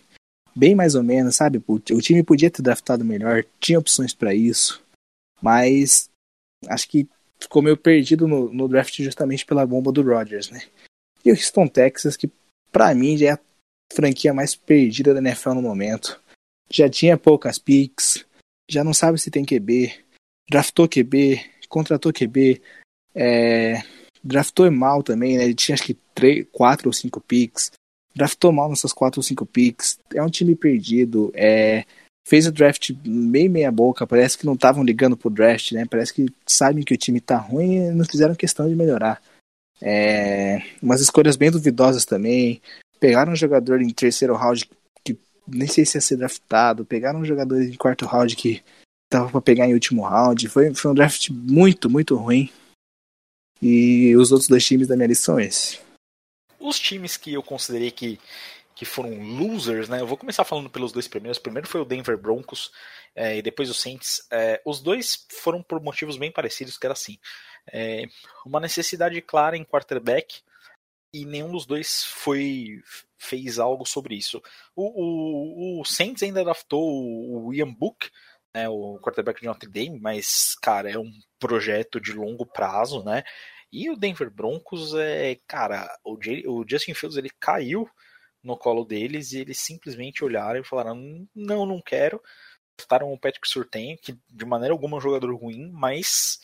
bem 0.59 0.75
mais 0.75 0.97
ou 0.97 1.03
menos, 1.05 1.37
sabe? 1.37 1.63
O, 1.69 1.79
time 1.79 2.23
podia 2.25 2.51
ter 2.51 2.63
draftado 2.63 3.05
melhor, 3.05 3.45
tinha 3.61 3.79
opções 3.79 4.13
para 4.13 4.35
isso, 4.35 4.83
mas 5.41 6.11
acho 6.67 6.89
que 6.89 7.09
ficou 7.41 7.63
meio 7.63 7.77
perdido 7.77 8.27
no, 8.27 8.53
no, 8.53 8.67
draft 8.67 8.97
justamente 9.01 9.47
pela 9.47 9.65
bomba 9.65 9.93
do 9.93 10.03
Rodgers, 10.03 10.51
né? 10.51 10.61
E 11.25 11.31
o 11.31 11.35
Houston 11.35 11.69
Texas, 11.69 12.17
que 12.17 12.29
para 12.73 12.93
mim 12.95 13.17
já 13.17 13.29
é 13.29 13.31
a 13.33 13.41
franquia 13.93 14.35
mais 14.35 14.57
perdida 14.57 15.15
da 15.15 15.21
NFL 15.21 15.55
no 15.55 15.63
momento. 15.63 16.21
Já 16.69 16.89
tinha 16.89 17.17
poucas 17.17 17.59
picks, 17.59 18.27
já 18.69 18.83
não 18.83 18.93
sabe 18.93 19.19
se 19.19 19.31
tem 19.31 19.45
QB, 19.45 19.95
draftou 20.51 20.89
QB, 20.89 21.41
contratou 21.69 22.13
QB, 22.13 22.61
é, 23.15 23.83
draftou 24.25 24.71
mal 24.73 25.05
também, 25.05 25.39
né? 25.39 25.45
Ele 25.45 25.55
tinha 25.55 25.75
acho 25.75 25.85
que 25.85 25.95
três, 26.15 26.45
quatro 26.51 26.89
ou 26.89 26.93
cinco 26.93 27.21
picks, 27.21 27.71
draftou 28.19 28.53
mal 28.53 28.69
nessas 28.69 28.93
quatro 28.93 29.21
ou 29.21 29.23
cinco 29.23 29.47
picks, 29.47 29.99
é 30.13 30.23
um 30.23 30.29
time 30.29 30.55
perdido, 30.55 31.33
é, 31.35 31.85
fez 32.27 32.47
o 32.47 32.53
draft 32.53 32.91
meio 33.07 33.51
meia 33.51 33.71
boca, 33.71 34.07
parece 34.07 34.37
que 34.37 34.45
não 34.45 34.55
estavam 34.55 34.85
ligando 34.85 35.17
pro 35.17 35.31
draft, 35.31 35.73
né? 35.73 35.87
Parece 35.89 36.13
que 36.13 36.27
sabem 36.45 36.85
que 36.85 36.93
o 36.93 36.99
time 36.99 37.21
tá 37.21 37.39
ruim 37.39 37.77
e 37.77 37.91
não 37.91 38.05
fizeram 38.05 38.35
questão 38.35 38.69
de 38.69 38.75
melhorar. 38.75 39.23
É, 39.81 40.61
umas 40.83 41.01
escolhas 41.01 41.37
bem 41.37 41.51
duvidosas 41.51 42.05
também. 42.05 42.61
Pegaram 43.01 43.33
um 43.33 43.37
jogador 43.37 43.81
em 43.81 43.91
terceiro 43.91 44.35
round 44.35 44.69
que 45.05 45.17
nem 45.47 45.69
sei 45.69 45.87
se 45.87 45.97
ia 45.97 46.03
ser 46.03 46.17
draftado, 46.17 46.85
pegaram 46.85 47.21
um 47.21 47.25
jogador 47.25 47.63
em 47.63 47.75
quarto 47.75 48.05
round 48.05 48.35
que 48.37 48.63
tava 49.09 49.31
para 49.31 49.41
pegar 49.41 49.67
em 49.67 49.75
último 49.75 50.03
round. 50.03 50.49
Foi, 50.49 50.75
foi 50.75 50.91
um 50.91 50.95
draft 50.95 51.31
muito, 51.31 51.89
muito 51.89 52.17
ruim. 52.17 52.51
E 53.63 54.15
os 54.17 54.33
outros 54.33 54.49
dois 54.49 54.65
times 54.65 54.87
da 54.87 54.97
minha 54.97 55.09
lista 55.09 55.25
são 55.25 55.41
esses. 55.41 55.88
Os 56.59 56.79
times 56.79 57.17
que 57.17 57.33
eu 57.33 57.43
considerei 57.43 57.91
que, 57.91 58.19
que 58.75 58.85
foram 58.85 59.19
losers, 59.19 59.89
né? 59.89 60.01
Eu 60.01 60.07
vou 60.07 60.17
começar 60.17 60.45
falando 60.45 60.71
pelos 60.71 60.93
dois 60.93 61.09
primeiros. 61.09 61.39
Primeiro 61.39 61.69
foi 61.69 61.81
o 61.81 61.85
Denver 61.85 62.19
Broncos 62.19 62.73
é, 63.15 63.37
e 63.37 63.43
depois 63.43 63.71
o 63.71 63.75
Saints. 63.75 64.27
É, 64.31 64.61
os 64.65 64.81
dois 64.81 65.27
foram 65.31 65.63
por 65.63 65.81
motivos 65.81 66.17
bem 66.17 66.31
parecidos, 66.31 66.79
que 66.79 66.87
era 66.87 66.95
assim. 66.95 67.19
É, 67.73 68.05
uma 68.47 68.61
necessidade 68.61 69.21
clara 69.21 69.57
em 69.57 69.65
quarterback 69.65 70.41
e 71.13 71.25
nenhum 71.25 71.53
dos 71.53 71.67
dois 71.67 72.05
foi 72.05 72.83
fez 73.19 73.59
algo 73.59 73.85
sobre 73.85 74.15
isso. 74.15 74.41
O, 74.77 75.81
o, 75.81 75.81
o 75.81 75.85
Saints 75.85 76.23
ainda 76.23 76.45
draftou 76.45 76.81
o 76.81 77.53
Ian 77.53 77.73
Book, 77.73 78.09
né, 78.55 78.69
o 78.69 78.99
quarterback 79.01 79.41
de 79.41 79.47
Notre 79.47 79.69
Dame, 79.69 79.99
mas, 80.01 80.55
cara, 80.63 80.91
é 80.91 80.99
um 80.99 81.13
projeto 81.39 82.01
de 82.01 82.13
longo 82.13 82.47
prazo, 82.47 83.03
né? 83.05 83.25
E 83.73 83.91
o 83.91 83.97
Denver 83.97 84.31
Broncos 84.31 84.95
é, 84.95 85.39
cara, 85.47 85.89
o, 86.05 86.17
J, 86.17 86.47
o 86.47 86.65
Justin 86.69 86.95
Fields 86.95 87.17
ele 87.17 87.31
caiu 87.39 87.89
no 88.43 88.57
colo 88.57 88.85
deles 88.85 89.33
e 89.33 89.41
eles 89.41 89.61
simplesmente 89.61 90.25
olharam 90.25 90.61
e 90.61 90.65
falaram: 90.65 91.27
não, 91.35 91.67
não 91.67 91.81
quero. 91.81 92.23
Draftaram 92.79 93.13
o 93.13 93.19
Patrick 93.19 93.49
Surtain, 93.49 93.97
que 93.97 94.17
de 94.29 94.45
maneira 94.45 94.73
alguma 94.73 94.97
é 94.97 94.99
um 94.99 95.01
jogador 95.01 95.35
ruim, 95.35 95.71
mas 95.73 96.41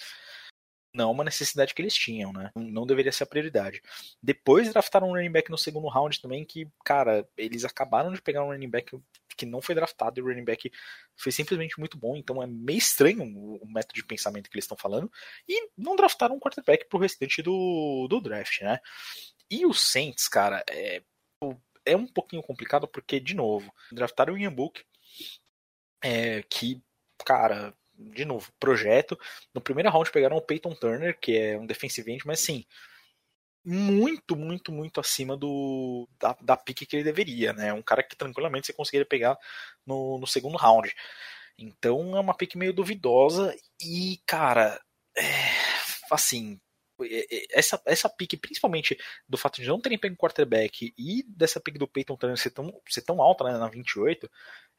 não 0.94 1.08
é 1.08 1.12
uma 1.12 1.24
necessidade 1.24 1.74
que 1.74 1.82
eles 1.82 1.94
tinham, 1.94 2.32
né? 2.32 2.50
Não 2.54 2.86
deveria 2.86 3.12
ser 3.12 3.24
a 3.24 3.26
prioridade. 3.26 3.82
Depois 4.22 4.72
draftaram 4.72 5.08
um 5.08 5.12
running 5.12 5.30
back 5.30 5.50
no 5.50 5.58
segundo 5.58 5.88
round 5.88 6.20
também, 6.20 6.44
que, 6.44 6.68
cara, 6.84 7.28
eles 7.36 7.64
acabaram 7.64 8.12
de 8.12 8.22
pegar 8.22 8.44
um 8.44 8.48
running 8.48 8.70
back 8.70 8.96
que 9.36 9.46
não 9.46 9.60
foi 9.60 9.74
draftado 9.74 10.18
e 10.18 10.22
o 10.22 10.26
running 10.26 10.44
back 10.44 10.70
foi 11.16 11.32
simplesmente 11.32 11.78
muito 11.78 11.96
bom, 11.96 12.16
então 12.16 12.42
é 12.42 12.46
meio 12.46 12.78
estranho 12.78 13.22
o 13.24 13.66
método 13.66 13.94
de 13.94 14.04
pensamento 14.04 14.50
que 14.50 14.56
eles 14.56 14.64
estão 14.64 14.76
falando. 14.76 15.10
E 15.48 15.68
não 15.76 15.96
draftaram 15.96 16.36
um 16.36 16.40
quarterback 16.40 16.88
pro 16.88 16.98
restante 16.98 17.42
do, 17.42 18.06
do 18.08 18.20
draft, 18.20 18.62
né? 18.62 18.78
E 19.50 19.66
o 19.66 19.72
Saints, 19.72 20.28
cara, 20.28 20.64
é, 20.68 21.02
é 21.84 21.96
um 21.96 22.06
pouquinho 22.06 22.42
complicado 22.42 22.88
porque, 22.88 23.20
de 23.20 23.34
novo, 23.34 23.72
draftaram 23.92 24.34
o 24.34 24.38
Ian 24.38 24.52
Book, 24.52 24.82
é, 26.02 26.42
que, 26.42 26.82
cara, 27.24 27.74
de 27.96 28.24
novo, 28.24 28.52
projeto. 28.58 29.18
No 29.54 29.60
primeiro 29.60 29.90
round 29.90 30.10
pegaram 30.10 30.36
o 30.36 30.42
Peyton 30.42 30.74
Turner, 30.74 31.18
que 31.18 31.36
é 31.36 31.58
um 31.58 31.66
defensive 31.66 32.10
end, 32.10 32.26
mas 32.26 32.42
assim, 32.42 32.64
muito, 33.64 34.36
muito, 34.36 34.70
muito 34.72 35.00
acima 35.00 35.36
do 35.36 36.08
da, 36.18 36.36
da 36.40 36.56
pique 36.56 36.84
que 36.86 36.96
ele 36.96 37.04
deveria, 37.04 37.52
né? 37.52 37.72
Um 37.72 37.82
cara 37.82 38.02
que 38.02 38.16
tranquilamente 38.16 38.66
você 38.66 38.72
conseguiria 38.72 39.06
pegar 39.06 39.38
no, 39.86 40.18
no 40.18 40.26
segundo 40.26 40.56
round. 40.58 40.94
Então 41.58 42.16
é 42.16 42.20
uma 42.20 42.34
pique 42.36 42.58
meio 42.58 42.72
duvidosa 42.72 43.56
e, 43.80 44.20
cara, 44.26 44.80
é, 45.16 45.22
assim, 46.10 46.60
é, 47.02 47.36
é, 47.36 47.46
essa, 47.52 47.80
essa 47.86 48.08
pique, 48.08 48.36
principalmente 48.36 48.98
do 49.28 49.36
fato 49.36 49.60
de 49.60 49.68
não 49.68 49.80
terem 49.80 49.98
pego 49.98 50.16
quarterback 50.16 50.92
e 50.96 51.24
dessa 51.28 51.60
pique 51.60 51.78
do 51.78 51.88
Peyton 51.88 52.16
Turner 52.16 52.38
ser 52.38 52.50
tão, 52.50 52.72
ser 52.88 53.02
tão 53.02 53.20
alta 53.22 53.44
né, 53.44 53.58
na 53.58 53.68
28, 53.68 54.30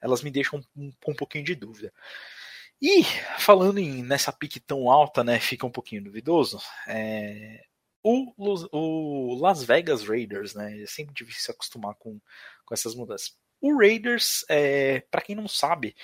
elas 0.02 0.22
me 0.22 0.32
deixam 0.32 0.62
com 0.62 0.70
um, 0.82 0.94
um 1.08 1.16
pouquinho 1.16 1.44
de 1.44 1.56
dúvida. 1.56 1.94
E 2.82 3.04
falando 3.40 3.80
em 3.80 4.04
nessa 4.04 4.32
pique 4.34 4.60
tão 4.60 4.92
alta, 4.92 5.24
né, 5.24 5.40
fica 5.40 5.66
um 5.66 5.72
pouquinho 5.72 6.04
duvidoso. 6.04 6.62
É, 6.88 7.64
o, 8.08 8.32
o, 8.72 9.36
Las 9.42 9.64
Vegas 9.64 10.04
Raiders, 10.04 10.54
né, 10.54 10.84
é 10.84 10.86
sempre 10.86 11.16
difícil 11.16 11.42
se 11.42 11.52
acostumar 11.52 11.96
com, 11.96 12.20
com 12.64 12.74
essas 12.74 12.94
mudanças. 12.94 13.36
O 13.60 13.76
Raiders, 13.80 14.46
é, 14.48 15.00
para 15.10 15.22
quem 15.22 15.36
não 15.36 15.48
sabe, 15.48 15.96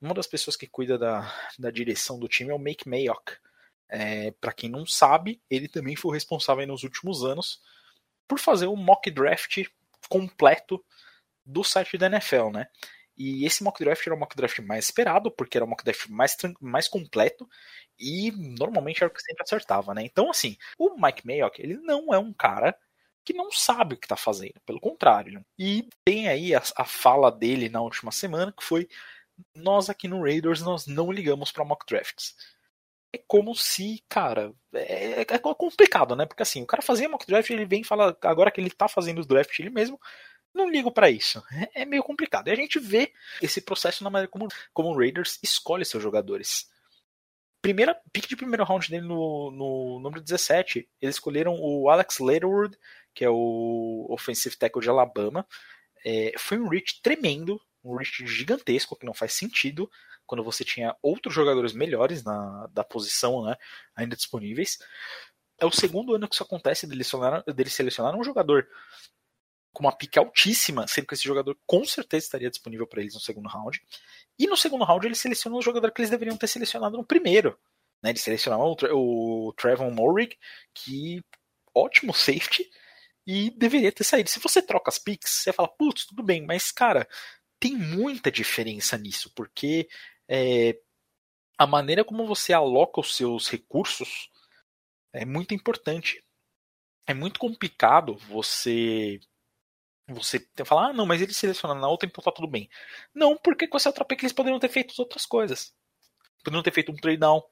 uma 0.00 0.14
das 0.14 0.28
pessoas 0.28 0.54
que 0.56 0.68
cuida 0.68 0.96
da, 0.96 1.34
da 1.58 1.72
direção 1.72 2.20
do 2.20 2.28
time 2.28 2.50
é 2.50 2.54
o 2.54 2.58
Make 2.58 2.88
Mayock. 2.88 3.32
É, 3.88 4.30
para 4.40 4.52
quem 4.52 4.70
não 4.70 4.86
sabe, 4.86 5.42
ele 5.50 5.66
também 5.66 5.96
foi 5.96 6.14
responsável 6.14 6.64
nos 6.68 6.84
últimos 6.84 7.24
anos 7.24 7.60
por 8.28 8.38
fazer 8.38 8.66
o 8.66 8.76
mock 8.76 9.10
draft 9.10 9.64
completo 10.08 10.84
do 11.44 11.64
site 11.64 11.98
da 11.98 12.06
NFL, 12.06 12.50
né? 12.50 12.68
E 13.22 13.44
esse 13.44 13.62
mock 13.62 13.84
draft 13.84 14.06
era 14.06 14.16
o 14.16 14.18
mock 14.18 14.34
draft 14.34 14.60
mais 14.60 14.86
esperado, 14.86 15.30
porque 15.30 15.58
era 15.58 15.64
o 15.66 15.68
mock 15.68 15.84
draft 15.84 16.08
mais, 16.08 16.34
mais 16.58 16.88
completo 16.88 17.46
e 17.98 18.32
normalmente 18.32 19.04
era 19.04 19.08
o 19.08 19.14
que 19.14 19.20
sempre 19.20 19.42
acertava, 19.42 19.92
né? 19.92 20.02
Então, 20.02 20.30
assim, 20.30 20.56
o 20.78 20.96
Mike 20.98 21.26
Mayock, 21.26 21.60
ele 21.60 21.76
não 21.76 22.14
é 22.14 22.18
um 22.18 22.32
cara 22.32 22.74
que 23.22 23.34
não 23.34 23.52
sabe 23.52 23.94
o 23.94 23.98
que 23.98 24.06
está 24.06 24.16
fazendo, 24.16 24.58
pelo 24.64 24.80
contrário. 24.80 25.44
E 25.58 25.86
tem 26.02 26.28
aí 26.28 26.54
a, 26.54 26.62
a, 26.76 26.86
fala 26.86 27.30
dele 27.30 27.68
na 27.68 27.82
última 27.82 28.10
semana 28.10 28.54
que 28.56 28.64
foi: 28.64 28.88
nós 29.54 29.90
aqui 29.90 30.08
no 30.08 30.22
Raiders 30.22 30.62
nós 30.62 30.86
não 30.86 31.12
ligamos 31.12 31.52
para 31.52 31.62
mock 31.62 31.84
drafts. 31.86 32.34
É 33.12 33.18
como 33.28 33.54
se, 33.54 34.02
cara, 34.08 34.54
é, 34.72 35.20
é, 35.20 35.38
complicado, 35.38 36.16
né? 36.16 36.24
Porque 36.24 36.42
assim, 36.42 36.62
o 36.62 36.66
cara 36.66 36.80
fazia 36.80 37.06
mock 37.06 37.26
draft, 37.26 37.50
ele 37.50 37.66
vem 37.66 37.82
e 37.82 37.84
fala, 37.84 38.16
agora 38.22 38.50
que 38.50 38.62
ele 38.62 38.70
tá 38.70 38.88
fazendo 38.88 39.18
os 39.18 39.26
draft 39.26 39.58
ele 39.58 39.68
mesmo, 39.68 40.00
não 40.54 40.70
ligo 40.70 40.90
para 40.90 41.10
isso. 41.10 41.42
É, 41.52 41.82
é, 41.82 41.84
meio 41.84 42.02
complicado. 42.02 42.48
E 42.48 42.50
a 42.50 42.56
gente 42.56 42.78
vê 42.78 43.12
esse 43.40 43.60
processo 43.60 44.04
na 44.04 44.10
maneira 44.10 44.30
como, 44.30 44.48
como 44.72 44.90
o 44.90 44.98
Raiders 44.98 45.38
escolhe 45.42 45.84
seus 45.84 46.02
jogadores. 46.02 46.68
Primeira 47.62 47.94
pick 48.12 48.26
de 48.26 48.36
primeiro 48.36 48.64
round 48.64 48.88
dele 48.88 49.06
no, 49.06 49.50
no 49.50 50.00
número 50.00 50.22
17, 50.22 50.88
eles 51.00 51.16
escolheram 51.16 51.58
o 51.60 51.90
Alex 51.90 52.18
Leatherwood, 52.18 52.76
que 53.14 53.24
é 53.24 53.28
o 53.30 54.06
offensive 54.08 54.56
tackle 54.56 54.80
de 54.80 54.88
Alabama. 54.88 55.46
É, 56.04 56.32
foi 56.38 56.58
um 56.58 56.68
reach 56.68 57.02
tremendo, 57.02 57.60
um 57.84 57.96
reach 57.96 58.26
gigantesco, 58.26 58.96
que 58.96 59.04
não 59.04 59.12
faz 59.12 59.34
sentido 59.34 59.90
quando 60.26 60.44
você 60.44 60.64
tinha 60.64 60.96
outros 61.02 61.34
jogadores 61.34 61.72
melhores 61.72 62.22
na 62.22 62.66
da 62.68 62.84
posição 62.84 63.44
né, 63.44 63.56
ainda 63.94 64.16
disponíveis. 64.16 64.78
É 65.58 65.66
o 65.66 65.70
segundo 65.70 66.14
ano 66.14 66.26
que 66.26 66.34
isso 66.34 66.42
acontece 66.42 66.86
dele 66.86 67.04
selecionar, 67.04 67.44
dele 67.52 67.68
selecionar 67.68 68.16
um 68.16 68.24
jogador 68.24 68.66
com 69.72 69.84
uma 69.84 69.96
pique 69.96 70.18
altíssima, 70.18 70.86
sendo 70.88 71.06
que 71.06 71.14
esse 71.14 71.24
jogador 71.24 71.56
com 71.66 71.84
certeza 71.84 72.26
estaria 72.26 72.50
disponível 72.50 72.86
para 72.86 73.00
eles 73.00 73.14
no 73.14 73.20
segundo 73.20 73.48
round. 73.48 73.80
E 74.38 74.46
no 74.46 74.56
segundo 74.56 74.84
round 74.84 75.06
ele 75.06 75.14
selecionou 75.14 75.60
o 75.60 75.62
jogador 75.62 75.92
que 75.92 76.00
eles 76.00 76.10
deveriam 76.10 76.36
ter 76.36 76.48
selecionado 76.48 76.96
no 76.96 77.04
primeiro. 77.04 77.58
Né? 78.02 78.10
Eles 78.10 78.22
selecionaram 78.22 78.76
o, 78.92 79.48
o 79.48 79.52
Trevon 79.52 79.90
Morrig, 79.90 80.36
que 80.74 81.22
ótimo 81.74 82.12
safety, 82.12 82.68
e 83.26 83.50
deveria 83.50 83.92
ter 83.92 84.04
saído. 84.04 84.28
Se 84.28 84.40
você 84.40 84.60
troca 84.60 84.90
as 84.90 84.98
picks, 84.98 85.30
você 85.30 85.52
fala, 85.52 85.68
putz, 85.68 86.06
tudo 86.06 86.22
bem, 86.22 86.44
mas 86.44 86.72
cara, 86.72 87.06
tem 87.60 87.76
muita 87.76 88.30
diferença 88.30 88.96
nisso, 88.98 89.30
porque 89.34 89.88
é, 90.28 90.80
a 91.58 91.66
maneira 91.66 92.04
como 92.04 92.26
você 92.26 92.52
aloca 92.52 93.00
os 93.00 93.14
seus 93.14 93.48
recursos 93.48 94.30
é 95.12 95.24
muito 95.24 95.54
importante. 95.54 96.24
É 97.06 97.14
muito 97.14 97.38
complicado 97.38 98.16
você 98.16 99.20
você 100.12 100.46
falar, 100.64 100.90
ah, 100.90 100.92
não, 100.92 101.06
mas 101.06 101.20
eles 101.20 101.36
selecionaram 101.36 101.80
na 101.80 101.88
outra, 101.88 102.08
então 102.08 102.22
tá 102.22 102.32
tudo 102.32 102.48
bem. 102.48 102.68
Não, 103.14 103.36
porque 103.36 103.66
com 103.66 103.76
essa 103.76 103.88
outra 103.88 104.04
pick 104.04 104.22
eles 104.22 104.32
poderiam 104.32 104.58
ter 104.58 104.68
feito 104.68 104.94
outras 104.98 105.26
coisas. 105.26 105.74
Poderiam 106.44 106.62
ter 106.62 106.72
feito 106.72 106.92
um 106.92 106.96
trade 106.96 107.18
down 107.18 107.42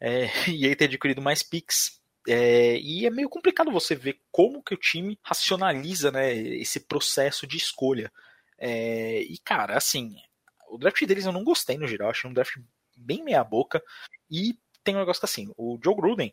é, 0.00 0.26
e 0.50 0.66
aí 0.66 0.76
ter 0.76 0.84
adquirido 0.84 1.22
mais 1.22 1.42
picks. 1.42 2.00
É, 2.28 2.78
e 2.78 3.06
é 3.06 3.10
meio 3.10 3.28
complicado 3.28 3.70
você 3.70 3.94
ver 3.94 4.20
como 4.32 4.62
que 4.62 4.74
o 4.74 4.78
time 4.78 5.18
racionaliza 5.22 6.10
né, 6.10 6.34
esse 6.34 6.80
processo 6.80 7.46
de 7.46 7.56
escolha. 7.56 8.12
É, 8.58 9.20
e, 9.22 9.38
cara, 9.38 9.76
assim, 9.76 10.16
o 10.68 10.78
draft 10.78 11.04
deles 11.04 11.26
eu 11.26 11.32
não 11.32 11.44
gostei 11.44 11.78
no 11.78 11.86
geral, 11.86 12.10
achei 12.10 12.28
um 12.28 12.34
draft 12.34 12.56
bem 12.96 13.22
meia 13.22 13.44
boca. 13.44 13.82
E 14.30 14.58
tem 14.82 14.94
um 14.94 14.98
negócio 14.98 15.20
que 15.20 15.26
assim, 15.26 15.52
o 15.56 15.78
Joe 15.82 15.94
Gruden, 15.94 16.32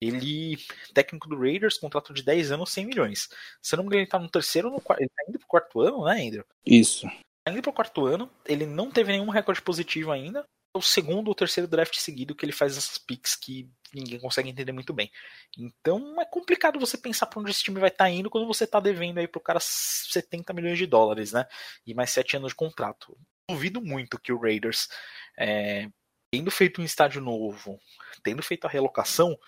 ele, 0.00 0.58
técnico 0.92 1.28
do 1.28 1.38
Raiders, 1.38 1.78
contrato 1.78 2.12
de 2.12 2.22
10 2.22 2.52
anos, 2.52 2.72
100 2.72 2.86
milhões. 2.86 3.28
Se 3.60 3.74
eu 3.74 3.78
não 3.78 3.84
me 3.84 3.88
engano, 3.88 4.02
ele 4.02 4.10
tá 4.10 4.18
no 4.18 4.28
terceiro 4.28 4.68
ou 4.68 4.74
no 4.74 4.80
quarto. 4.80 5.00
Ele 5.00 5.10
tá 5.10 5.24
indo 5.28 5.38
pro 5.38 5.48
quarto 5.48 5.80
ano, 5.80 6.04
né, 6.04 6.26
Andrew? 6.26 6.44
Isso. 6.64 7.06
Tá 7.44 7.52
indo 7.52 7.62
pro 7.62 7.72
quarto 7.72 8.06
ano, 8.06 8.30
ele 8.46 8.66
não 8.66 8.90
teve 8.90 9.12
nenhum 9.12 9.28
recorde 9.28 9.62
positivo 9.62 10.10
ainda. 10.10 10.40
É 10.74 10.78
o 10.78 10.82
segundo 10.82 11.28
ou 11.28 11.34
terceiro 11.34 11.68
draft 11.68 11.96
seguido 11.96 12.34
que 12.34 12.44
ele 12.44 12.52
faz 12.52 12.76
essas 12.76 12.98
picks 12.98 13.36
que 13.36 13.70
ninguém 13.94 14.18
consegue 14.18 14.48
entender 14.48 14.72
muito 14.72 14.92
bem. 14.92 15.10
Então 15.56 16.20
é 16.20 16.24
complicado 16.24 16.80
você 16.80 16.98
pensar 16.98 17.26
pra 17.26 17.40
onde 17.40 17.50
esse 17.50 17.62
time 17.62 17.78
vai 17.78 17.90
estar 17.90 18.04
tá 18.04 18.10
indo 18.10 18.28
quando 18.28 18.46
você 18.46 18.66
tá 18.66 18.80
devendo 18.80 19.18
aí 19.18 19.28
pro 19.28 19.40
cara 19.40 19.60
70 19.60 20.52
milhões 20.52 20.78
de 20.78 20.86
dólares, 20.86 21.32
né? 21.32 21.46
E 21.86 21.94
mais 21.94 22.10
7 22.10 22.38
anos 22.38 22.48
de 22.48 22.56
contrato. 22.56 23.16
Duvido 23.48 23.80
muito 23.80 24.18
que 24.18 24.32
o 24.32 24.40
Raiders, 24.40 24.88
é, 25.38 25.88
tendo 26.32 26.50
feito 26.50 26.80
um 26.80 26.84
estádio 26.84 27.20
novo, 27.20 27.78
tendo 28.22 28.42
feito 28.42 28.66
a 28.66 28.70
relocação, 28.70 29.38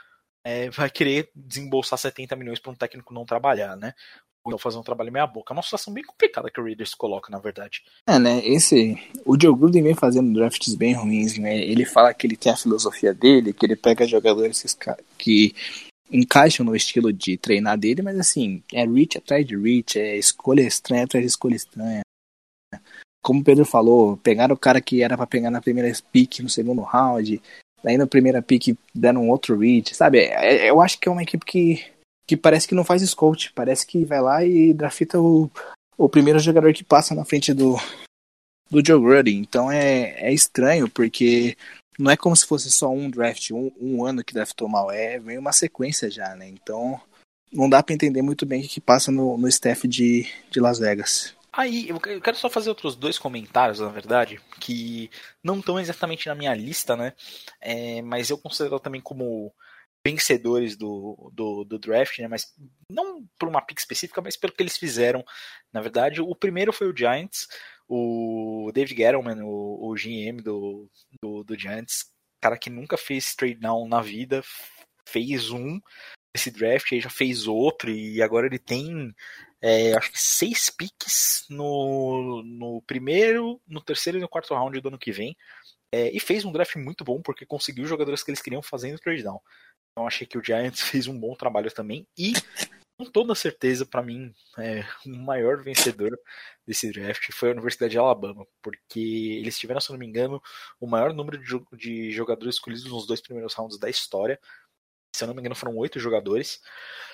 é, 0.46 0.70
vai 0.70 0.88
querer 0.88 1.28
desembolsar 1.34 1.98
70 1.98 2.36
milhões 2.36 2.60
para 2.60 2.70
um 2.70 2.74
técnico 2.74 3.12
não 3.12 3.26
trabalhar, 3.26 3.74
né? 3.76 3.94
ou 4.44 4.50
então 4.50 4.58
fazer 4.58 4.78
um 4.78 4.82
trabalho 4.82 5.12
meia 5.12 5.26
boca. 5.26 5.52
É 5.52 5.56
uma 5.56 5.62
situação 5.62 5.92
bem 5.92 6.04
complicada 6.04 6.48
que 6.48 6.60
o 6.60 6.62
Raiders 6.62 6.94
coloca, 6.94 7.32
na 7.32 7.40
verdade. 7.40 7.82
É, 8.08 8.16
né? 8.16 8.46
Esse. 8.46 8.96
O 9.24 9.36
Joe 9.40 9.52
Gruden 9.52 9.82
vem 9.82 9.94
fazendo 9.94 10.32
drafts 10.32 10.76
bem 10.76 10.94
ruins, 10.94 11.36
né? 11.36 11.58
Ele 11.58 11.84
fala 11.84 12.14
que 12.14 12.28
ele 12.28 12.36
tem 12.36 12.52
a 12.52 12.56
filosofia 12.56 13.12
dele, 13.12 13.52
que 13.52 13.66
ele 13.66 13.74
pega 13.74 14.06
jogadores 14.06 14.64
que 15.18 15.52
encaixam 16.12 16.64
no 16.64 16.76
estilo 16.76 17.12
de 17.12 17.36
treinar 17.36 17.76
dele, 17.76 18.02
mas 18.02 18.16
assim, 18.16 18.62
é 18.72 18.86
reach 18.86 19.18
atrás 19.18 19.44
de 19.44 19.56
reach, 19.56 19.98
é 19.98 20.16
escolha 20.16 20.62
estranha 20.62 21.02
atrás 21.02 21.24
de 21.24 21.28
escolha 21.28 21.56
estranha. 21.56 22.02
Como 23.20 23.40
o 23.40 23.44
Pedro 23.44 23.64
falou, 23.64 24.16
pegaram 24.18 24.54
o 24.54 24.58
cara 24.58 24.80
que 24.80 25.02
era 25.02 25.16
para 25.16 25.26
pegar 25.26 25.50
na 25.50 25.60
primeira 25.60 25.92
pick 26.12 26.38
no 26.38 26.48
segundo 26.48 26.82
round, 26.82 27.42
daí 27.86 27.96
na 27.96 28.06
primeira 28.06 28.42
pick 28.42 28.76
deram 28.92 29.22
um 29.22 29.30
outro 29.30 29.56
reach, 29.56 29.94
sabe? 29.94 30.18
É, 30.18 30.66
é, 30.66 30.70
eu 30.70 30.80
acho 30.80 30.98
que 30.98 31.08
é 31.08 31.12
uma 31.12 31.22
equipe 31.22 31.46
que 31.46 31.96
que 32.28 32.36
parece 32.36 32.66
que 32.66 32.74
não 32.74 32.82
faz 32.82 33.02
scout, 33.02 33.52
parece 33.54 33.86
que 33.86 34.04
vai 34.04 34.20
lá 34.20 34.44
e 34.44 34.74
drafta 34.74 35.20
o, 35.20 35.48
o 35.96 36.08
primeiro 36.08 36.40
jogador 36.40 36.72
que 36.72 36.82
passa 36.82 37.14
na 37.14 37.24
frente 37.24 37.54
do, 37.54 37.76
do 38.68 38.84
Joe 38.84 39.00
Gruden. 39.00 39.38
Então 39.38 39.70
é, 39.70 40.16
é 40.18 40.34
estranho, 40.34 40.90
porque 40.90 41.56
não 41.96 42.10
é 42.10 42.16
como 42.16 42.34
se 42.34 42.44
fosse 42.44 42.68
só 42.72 42.90
um 42.90 43.08
draft, 43.08 43.52
um, 43.52 43.70
um 43.80 44.04
ano 44.04 44.24
que 44.24 44.34
draftou 44.34 44.68
mal, 44.68 44.90
é 44.90 45.20
vem 45.20 45.38
uma 45.38 45.52
sequência 45.52 46.10
já, 46.10 46.34
né? 46.34 46.48
Então 46.48 47.00
não 47.52 47.70
dá 47.70 47.80
para 47.80 47.94
entender 47.94 48.22
muito 48.22 48.44
bem 48.44 48.58
o 48.58 48.62
que, 48.64 48.68
que 48.70 48.80
passa 48.80 49.12
no, 49.12 49.38
no 49.38 49.46
staff 49.46 49.86
de, 49.86 50.26
de 50.50 50.58
Las 50.58 50.80
Vegas. 50.80 51.35
Aí, 51.56 51.88
eu 51.88 51.98
quero 52.20 52.36
só 52.36 52.50
fazer 52.50 52.68
outros 52.68 52.94
dois 52.94 53.18
comentários, 53.18 53.80
na 53.80 53.88
verdade, 53.88 54.38
que 54.60 55.10
não 55.42 55.58
estão 55.58 55.80
exatamente 55.80 56.28
na 56.28 56.34
minha 56.34 56.54
lista, 56.54 56.94
né? 56.94 57.14
É, 57.58 58.02
mas 58.02 58.28
eu 58.28 58.36
considero 58.36 58.78
também 58.78 59.00
como 59.00 59.54
vencedores 60.06 60.76
do, 60.76 61.32
do, 61.32 61.64
do, 61.64 61.78
draft, 61.78 62.18
né? 62.18 62.28
Mas 62.28 62.54
não 62.90 63.26
por 63.38 63.48
uma 63.48 63.62
pick 63.62 63.78
específica, 63.78 64.20
mas 64.20 64.36
pelo 64.36 64.52
que 64.52 64.62
eles 64.62 64.76
fizeram. 64.76 65.24
Na 65.72 65.80
verdade, 65.80 66.20
o 66.20 66.34
primeiro 66.34 66.74
foi 66.74 66.90
o 66.90 66.96
Giants, 66.96 67.48
o 67.88 68.70
David 68.74 68.94
Gettleman, 68.94 69.42
o, 69.42 69.90
o 69.90 69.94
GM 69.94 70.42
do, 70.42 70.90
do, 71.22 71.42
do 71.42 71.58
Giants, 71.58 72.12
cara 72.38 72.58
que 72.58 72.68
nunca 72.68 72.98
fez 72.98 73.34
trade 73.34 73.54
down 73.54 73.88
na 73.88 74.02
vida, 74.02 74.42
fez 75.08 75.50
um 75.50 75.80
esse 76.36 76.50
draft, 76.50 76.92
aí 76.92 77.00
já 77.00 77.10
fez 77.10 77.46
outro, 77.46 77.90
e 77.90 78.22
agora 78.22 78.46
ele 78.46 78.58
tem 78.58 79.14
é, 79.60 79.94
acho 79.94 80.12
que 80.12 80.20
seis 80.20 80.70
picks 80.70 81.46
no, 81.48 82.42
no 82.44 82.82
primeiro, 82.82 83.60
no 83.66 83.80
terceiro 83.80 84.18
e 84.18 84.20
no 84.20 84.28
quarto 84.28 84.54
round 84.54 84.80
do 84.80 84.88
ano 84.88 84.98
que 84.98 85.12
vem. 85.12 85.36
É, 85.92 86.10
e 86.14 86.20
fez 86.20 86.44
um 86.44 86.52
draft 86.52 86.76
muito 86.76 87.04
bom, 87.04 87.22
porque 87.22 87.46
conseguiu 87.46 87.84
os 87.84 87.88
jogadores 87.88 88.22
que 88.22 88.30
eles 88.30 88.42
queriam 88.42 88.62
fazendo 88.62 88.98
trade 88.98 89.22
down. 89.22 89.40
Então 89.90 90.06
achei 90.06 90.26
que 90.26 90.38
o 90.38 90.44
Giants 90.44 90.82
fez 90.82 91.06
um 91.06 91.18
bom 91.18 91.34
trabalho 91.34 91.72
também. 91.72 92.06
E, 92.18 92.32
com 92.98 93.04
toda 93.06 93.34
certeza, 93.34 93.86
para 93.86 94.02
mim, 94.02 94.32
é, 94.58 94.84
o 95.06 95.16
maior 95.16 95.62
vencedor 95.62 96.18
desse 96.66 96.92
draft 96.92 97.30
foi 97.32 97.48
a 97.48 97.52
Universidade 97.52 97.92
de 97.92 97.98
Alabama, 97.98 98.46
porque 98.62 99.00
eles 99.40 99.58
tiveram, 99.58 99.80
se 99.80 99.90
não 99.90 99.98
me 99.98 100.06
engano, 100.06 100.40
o 100.80 100.86
maior 100.86 101.12
número 101.14 101.40
de 101.72 102.10
jogadores 102.12 102.56
escolhidos 102.56 102.84
nos 102.84 103.06
dois 103.06 103.20
primeiros 103.20 103.54
rounds 103.54 103.78
da 103.78 103.88
história. 103.88 104.38
Se 105.16 105.24
eu 105.24 105.28
não 105.28 105.34
me 105.34 105.40
engano, 105.40 105.54
foram 105.54 105.76
oito 105.76 105.98
jogadores. 105.98 106.60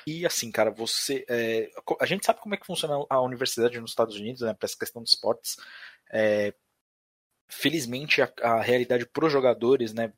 E 0.06 0.26
assim, 0.26 0.50
cara, 0.50 0.70
você. 0.70 1.24
É, 1.28 1.70
a 2.00 2.06
gente 2.06 2.26
sabe 2.26 2.40
como 2.40 2.54
é 2.54 2.58
que 2.58 2.66
funciona 2.66 3.04
a 3.08 3.20
universidade 3.20 3.80
nos 3.80 3.92
Estados 3.92 4.16
Unidos, 4.16 4.42
né, 4.42 4.54
para 4.54 4.66
essa 4.66 4.78
questão 4.78 5.02
de 5.02 5.10
esportes. 5.10 5.56
É, 6.12 6.54
felizmente, 7.48 8.20
a, 8.22 8.32
a 8.42 8.60
realidade 8.60 9.06
para 9.06 9.26
os 9.26 9.32
jogadores, 9.32 9.92
né, 9.92 10.12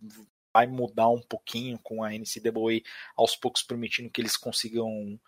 vai 0.52 0.66
mudar 0.66 1.08
um 1.08 1.20
pouquinho 1.20 1.78
com 1.82 2.02
a 2.02 2.10
NCAA 2.10 2.80
aos 3.16 3.34
poucos 3.36 3.62
permitindo 3.62 4.08
que 4.08 4.20
eles 4.20 4.36
consigam 4.36 5.20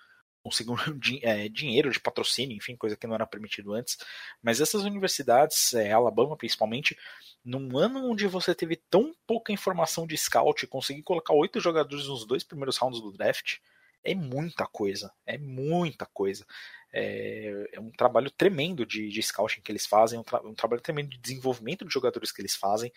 consigam 0.46 0.76
é, 1.22 1.48
dinheiro 1.48 1.90
de 1.90 1.98
patrocínio, 1.98 2.56
enfim, 2.56 2.76
coisa 2.76 2.96
que 2.96 3.06
não 3.06 3.16
era 3.16 3.26
permitido 3.26 3.72
antes. 3.74 3.98
Mas 4.40 4.60
essas 4.60 4.84
universidades, 4.84 5.74
é, 5.74 5.90
Alabama 5.90 6.36
principalmente, 6.36 6.96
num 7.44 7.76
ano 7.76 8.08
onde 8.08 8.28
você 8.28 8.54
teve 8.54 8.76
tão 8.76 9.12
pouca 9.26 9.52
informação 9.52 10.06
de 10.06 10.16
scout, 10.16 10.64
conseguir 10.68 11.02
colocar 11.02 11.34
oito 11.34 11.58
jogadores 11.58 12.06
nos 12.06 12.24
dois 12.24 12.44
primeiros 12.44 12.76
rounds 12.76 13.00
do 13.00 13.10
draft, 13.10 13.56
é 14.04 14.14
muita 14.14 14.66
coisa, 14.66 15.12
é 15.26 15.36
muita 15.36 16.06
coisa. 16.06 16.46
É, 16.92 17.68
é 17.72 17.80
um 17.80 17.90
trabalho 17.90 18.30
tremendo 18.30 18.86
de, 18.86 19.08
de 19.08 19.20
scouting 19.20 19.60
que 19.60 19.72
eles 19.72 19.84
fazem, 19.84 20.18
um, 20.18 20.22
tra 20.22 20.40
um, 20.46 20.54
trabalho 20.54 20.80
tremendo 20.80 21.10
de 21.10 21.18
desenvolvimento 21.18 21.84
de 21.84 21.92
jogadores 21.92 22.30
que 22.30 22.40
eles 22.40 22.54
fazem. 22.54 22.92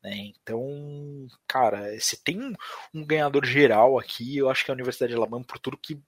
Né? 0.00 0.32
Então, 0.40 1.26
cara, 1.48 1.98
se 1.98 2.22
tem 2.22 2.40
um, 2.40 2.54
um, 2.94 3.04
ganhador 3.04 3.44
geral 3.44 3.98
aqui, 3.98 4.36
eu 4.38 4.48
acho 4.48 4.64
que 4.64 4.70
a 4.70 4.74
Universidade 4.74 5.10
de 5.10 5.18
Alabama 5.18 5.44
por 5.44 5.58
tudo 5.58 5.76
que 5.76 6.00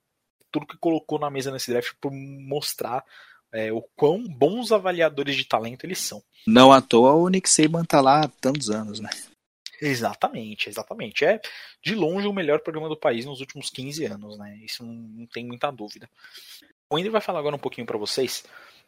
tudo 0.55 0.69
que 0.69 0.79
colocou 0.79 1.19
na 1.19 1.29
mesa 1.29 1.51
nesse 1.51 1.73
draft 1.73 1.95
por 2.01 2.12
mostrar 2.12 3.05
é, 3.53 3.73
o 3.73 3.83
quão 3.97 4.23
bons 4.23 4.71
avaliadores 4.71 5.35
de 5.35 5.45
talento 5.45 5.85
eles 5.85 5.99
são. 5.99 6.23
Não 6.47 6.71
à 6.71 6.81
toa 6.81 7.14
o 7.14 7.29
Nick 7.29 7.51
Saban 7.51 7.85
tá 7.85 8.01
lá 8.01 8.21
há 8.21 8.29
tantos 8.29 8.71
anos, 8.71 9.01
né? 9.01 9.11
Exatamente, 9.83 10.69
exatamente. 10.69 11.25
É 11.25 11.40
de 11.83 11.97
longe 11.97 12.29
o 12.29 12.33
melhor 12.33 12.61
programa 12.61 12.88
do 12.88 12.97
país 12.97 13.25
nos 13.25 13.40
últimos 13.40 13.69
15 13.69 14.05
anos, 14.05 14.38
né? 14.38 14.57
Isso 14.62 14.85
não, 14.85 14.95
não 14.95 15.27
tem 15.27 15.45
muita 15.45 15.73
dúvida. 15.73 16.09
O 16.88 16.97
Andy 16.97 17.09
vai 17.09 17.21
falar 17.21 17.40
agora 17.40 17.57
um 17.57 17.59
pouquinho 17.59 17.87
para 17.87 17.99
vocês 17.99 18.45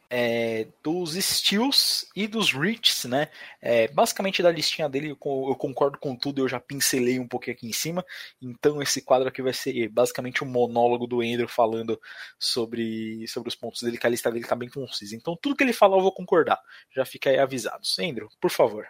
é, 0.09 0.67
dos 0.83 1.13
steals 1.15 2.09
e 2.15 2.27
dos 2.27 2.53
reaches, 2.53 3.05
né? 3.05 3.27
É, 3.61 3.87
basicamente 3.89 4.41
da 4.41 4.51
listinha 4.51 4.87
dele, 4.87 5.09
eu, 5.09 5.15
concordo 5.15 5.97
com 5.99 6.15
tudo, 6.15 6.41
eu 6.41 6.47
já 6.47 6.59
pincelei 6.59 7.19
um 7.19 7.27
pouquinho 7.27 7.55
aqui 7.55 7.67
em 7.67 7.73
cima. 7.73 8.05
Então 8.41 8.81
esse 8.81 9.01
quadro 9.01 9.27
aqui 9.27 9.41
vai 9.41 9.53
ser 9.53 9.89
basicamente 9.89 10.43
um 10.43 10.47
monólogo 10.47 11.07
do 11.07 11.21
Andrew 11.21 11.47
falando 11.47 11.99
sobre, 12.39 13.27
sobre 13.27 13.49
os 13.49 13.55
pontos 13.55 13.81
dele, 13.81 13.97
que 13.97 14.07
a 14.07 14.09
lista 14.09 14.31
dele 14.31 14.45
tá 14.45 14.55
bem 14.55 14.69
concisa. 14.69 15.15
Então 15.15 15.37
tudo 15.41 15.55
que 15.55 15.63
ele 15.63 15.73
falar 15.73 15.97
eu 15.97 16.01
vou 16.01 16.11
concordar. 16.11 16.59
Já 16.95 17.05
fica 17.05 17.29
aí 17.29 17.39
avisados. 17.39 17.97
Andrew, 17.99 18.29
por 18.39 18.51
favor. 18.51 18.87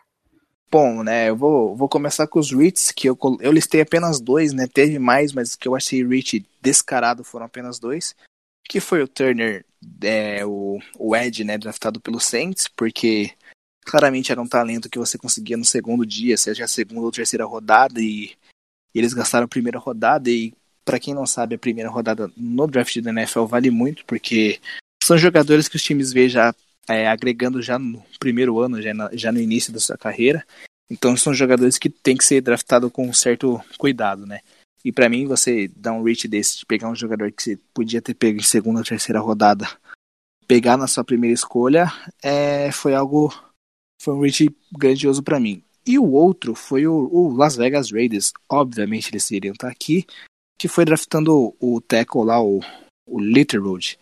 Bom, 0.70 1.02
né, 1.02 1.30
eu 1.30 1.36
vou, 1.36 1.78
vou 1.78 1.88
começar 1.88 2.28
com 2.28 2.40
os 2.40 2.52
reads, 2.52 2.92
que 2.92 3.08
eu, 3.08 3.18
eu 3.40 3.54
listei 3.54 3.80
apenas 3.80 4.20
dois, 4.20 4.52
né, 4.52 4.68
teve 4.68 5.00
mais, 5.00 5.32
mas 5.32 5.56
que 5.56 5.66
eu 5.66 5.74
achei 5.74 6.06
reach 6.06 6.46
descarado 6.62 7.24
foram 7.24 7.46
apenas 7.46 7.80
dois, 7.80 8.14
que 8.68 8.80
foi 8.80 9.02
o 9.02 9.08
Turner, 9.08 9.66
é, 10.02 10.46
o, 10.46 10.80
o 10.98 11.16
Ed, 11.16 11.44
né, 11.44 11.58
draftado 11.58 12.00
pelo 12.00 12.20
Saints, 12.20 12.68
porque 12.68 13.32
claramente 13.86 14.32
era 14.32 14.42
um 14.42 14.48
talento 14.48 14.90
que 14.90 15.00
você 15.00 15.18
conseguia 15.18 15.58
no 15.58 15.66
segundo 15.66 16.06
dia, 16.06 16.38
seja 16.38 16.66
a 16.66 16.68
segunda 16.68 17.02
ou 17.02 17.12
terceira 17.12 17.46
rodada, 17.46 18.02
e, 18.02 18.32
e 18.94 19.00
eles 19.00 19.14
gastaram 19.14 19.46
a 19.46 19.50
primeira 19.50 19.80
rodada, 19.80 20.30
e 20.30 20.54
para 20.84 21.00
quem 21.00 21.14
não 21.14 21.26
sabe, 21.26 21.56
a 21.56 21.60
primeira 21.60 21.90
rodada 21.90 22.32
no 22.36 22.68
draft 22.68 23.00
da 23.02 23.12
NFL 23.12 23.46
vale 23.46 23.70
muito, 23.70 24.06
porque 24.06 24.60
são 25.04 25.18
jogadores 25.18 25.68
que 25.68 25.76
os 25.76 25.84
times 25.84 26.12
vê 26.12 26.28
já 26.28 26.54
é, 26.88 27.08
agregando 27.08 27.62
já 27.62 27.78
no 27.78 28.04
primeiro 28.20 28.60
ano, 28.60 28.82
já, 28.82 28.94
na, 28.94 29.10
já 29.14 29.32
no 29.32 29.40
início 29.40 29.74
da 29.74 29.80
sua 29.80 29.98
carreira. 29.98 30.46
Então 30.90 31.16
são 31.18 31.34
jogadores 31.34 31.78
que 31.78 31.90
tem 31.90 32.16
que 32.16 32.24
ser 32.24 32.42
draftado 32.42 32.90
com 32.90 33.08
um 33.08 33.14
certo 33.14 33.62
cuidado, 33.78 34.26
né? 34.26 34.40
E 34.84 34.92
para 34.92 35.10
mim, 35.10 35.26
você 35.26 35.68
dar 35.76 35.94
um 35.94 36.04
reach 36.04 36.28
desse, 36.28 36.60
de 36.60 36.66
pegar 36.66 36.90
um 36.90 36.96
jogador 36.96 37.32
que 37.32 37.44
você 37.44 37.60
podia 37.74 38.02
ter 38.02 38.14
pego 38.14 38.40
em 38.40 38.44
segunda 38.44 38.80
ou 38.80 38.86
terceira 38.86 39.20
rodada, 39.20 39.68
pegar 40.48 40.78
na 40.78 40.88
sua 40.88 41.04
primeira 41.04 41.34
escolha, 41.34 41.92
é, 42.22 42.72
foi 42.72 42.94
algo. 42.94 43.34
Foi 44.02 44.14
um 44.14 44.22
reach 44.22 44.50
grandioso 44.72 45.24
para 45.24 45.40
mim. 45.40 45.64
E 45.86 45.98
o 45.98 46.12
outro 46.12 46.54
foi 46.54 46.86
o, 46.86 47.10
o, 47.12 47.36
Las 47.36 47.56
Vegas 47.56 47.92
Raiders. 47.92 48.32
Obviamente 48.50 49.10
eles 49.10 49.30
iriam 49.32 49.54
estar 49.54 49.70
aqui. 49.70 50.06
Que 50.60 50.68
foi 50.68 50.86
draftando 50.86 51.56
o, 51.60 51.76
o 51.76 51.82
tackle 51.82 52.24
lá, 52.24 52.42
o, 52.42 52.62
o 53.08 53.20
Litterwood 53.20 53.98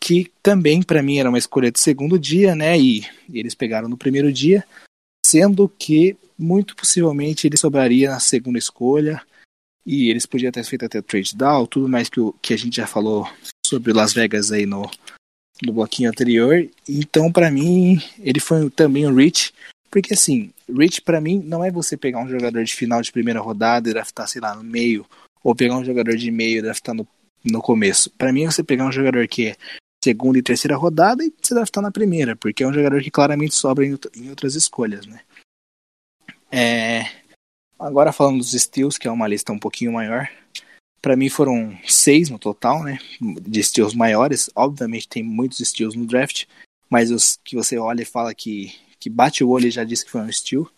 que 0.00 0.30
também 0.42 0.82
para 0.82 1.02
mim 1.02 1.18
era 1.18 1.28
uma 1.28 1.38
escolha 1.38 1.70
de 1.70 1.80
segundo 1.80 2.18
dia, 2.18 2.54
né? 2.54 2.78
E, 2.78 3.00
e 3.28 3.38
eles 3.38 3.54
pegaram 3.54 3.88
no 3.88 3.96
primeiro 3.96 4.32
dia, 4.32 4.64
sendo 5.26 5.68
que 5.68 6.16
muito 6.38 6.76
possivelmente 6.76 7.46
ele 7.46 7.56
sobraria 7.56 8.10
na 8.10 8.20
segunda 8.20 8.58
escolha 8.58 9.20
e 9.84 10.10
eles 10.10 10.26
podiam 10.26 10.52
ter 10.52 10.64
feito 10.64 10.84
até 10.84 11.00
trade 11.00 11.36
down, 11.36 11.66
tudo 11.66 11.88
mais 11.88 12.08
que, 12.08 12.20
o, 12.20 12.32
que 12.42 12.54
a 12.54 12.58
gente 12.58 12.76
já 12.76 12.86
falou 12.86 13.28
sobre 13.66 13.92
Las 13.92 14.12
Vegas 14.12 14.52
aí 14.52 14.66
no, 14.66 14.90
no 15.62 15.72
bloquinho 15.72 16.10
anterior. 16.10 16.68
Então, 16.88 17.32
para 17.32 17.50
mim, 17.50 18.00
ele 18.18 18.40
foi 18.40 18.68
também 18.70 19.06
um 19.06 19.14
reach, 19.14 19.52
porque 19.90 20.14
assim, 20.14 20.50
reach 20.68 21.00
para 21.00 21.20
mim 21.20 21.42
não 21.44 21.64
é 21.64 21.70
você 21.70 21.96
pegar 21.96 22.20
um 22.20 22.28
jogador 22.28 22.62
de 22.62 22.74
final 22.74 23.00
de 23.00 23.12
primeira 23.12 23.40
rodada 23.40 23.88
e 23.88 23.92
draftar, 23.92 24.28
sei 24.28 24.40
lá, 24.40 24.54
no 24.54 24.62
meio, 24.62 25.06
ou 25.42 25.54
pegar 25.54 25.76
um 25.76 25.84
jogador 25.84 26.16
de 26.16 26.30
meio 26.30 26.58
e 26.58 26.62
draftar 26.62 26.94
no, 26.94 27.06
no 27.44 27.60
começo. 27.60 28.10
Para 28.10 28.32
mim, 28.32 28.44
é 28.44 28.50
você 28.50 28.62
pegar 28.62 28.86
um 28.86 28.92
jogador 28.92 29.26
que 29.26 29.48
é 29.48 29.56
segunda 30.02 30.38
e 30.38 30.42
terceira 30.42 30.76
rodada 30.76 31.24
e 31.24 31.32
você 31.42 31.60
estar 31.60 31.82
na 31.82 31.90
primeira, 31.90 32.36
porque 32.36 32.62
é 32.62 32.68
um 32.68 32.72
jogador 32.72 33.02
que 33.02 33.10
claramente 33.10 33.54
sobra 33.54 33.84
em, 33.84 33.98
em 34.16 34.30
outras 34.30 34.54
escolhas, 34.54 35.06
né? 35.06 35.20
É... 36.50 37.17
Agora 37.78 38.12
falando 38.12 38.38
dos 38.38 38.52
steals, 38.52 38.98
que 38.98 39.06
é 39.06 39.10
uma 39.10 39.28
lista 39.28 39.52
um 39.52 39.58
pouquinho 39.58 39.92
maior, 39.92 40.28
para 41.00 41.16
mim 41.16 41.28
foram 41.28 41.78
seis 41.86 42.28
no 42.28 42.38
total, 42.38 42.82
né? 42.82 42.98
De 43.20 43.62
steals 43.62 43.94
maiores. 43.94 44.50
Obviamente 44.54 45.08
tem 45.08 45.22
muitos 45.22 45.58
steals 45.58 45.94
no 45.94 46.06
draft, 46.06 46.46
mas 46.90 47.10
os 47.10 47.38
que 47.44 47.54
você 47.54 47.78
olha 47.78 48.02
e 48.02 48.06
fala 48.06 48.34
que, 48.34 48.74
que 48.98 49.08
bate 49.08 49.44
o 49.44 49.48
olho 49.48 49.68
e 49.68 49.70
já 49.70 49.84
disse 49.84 50.04
que 50.04 50.10
foi 50.10 50.20
um 50.20 50.32
steal. 50.32 50.68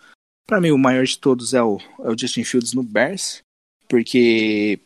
Para 0.46 0.60
mim 0.60 0.70
o 0.70 0.78
maior 0.78 1.04
de 1.04 1.18
todos 1.18 1.54
é 1.54 1.62
o, 1.62 1.78
é 2.00 2.10
o 2.10 2.18
Justin 2.18 2.44
Fields 2.44 2.74
no 2.74 2.82
Bears, 2.82 3.42
porque 3.88 4.78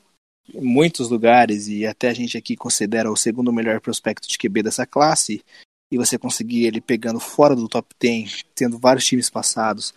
em 0.52 0.64
muitos 0.64 1.08
lugares, 1.08 1.68
e 1.68 1.86
até 1.86 2.10
a 2.10 2.14
gente 2.14 2.36
aqui 2.36 2.54
considera 2.54 3.10
o 3.10 3.16
segundo 3.16 3.52
melhor 3.52 3.80
prospecto 3.80 4.28
de 4.28 4.38
QB 4.38 4.62
dessa 4.62 4.86
classe, 4.86 5.42
e 5.90 5.96
você 5.96 6.18
conseguir 6.18 6.66
ele 6.66 6.80
pegando 6.80 7.18
fora 7.18 7.56
do 7.56 7.68
top 7.68 7.94
10, 7.98 8.44
tendo 8.54 8.78
vários 8.78 9.06
times 9.06 9.30
passados, 9.30 9.94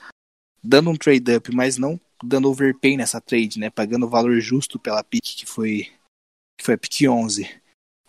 dando 0.63 0.89
um 0.89 0.95
trade 0.95 1.35
up, 1.35 1.53
mas 1.53 1.77
não 1.77 1.99
dando 2.23 2.49
overpay 2.49 2.97
nessa 2.97 3.21
trade, 3.21 3.59
né? 3.59 3.69
Pagando 3.69 4.05
o 4.05 4.09
valor 4.09 4.39
justo 4.39 4.79
pela 4.79 5.03
pick 5.03 5.23
que 5.23 5.45
foi 5.45 5.87
que 6.57 6.65
foi 6.65 6.73
a 6.73 6.77
pick 6.77 7.07
11. 7.07 7.47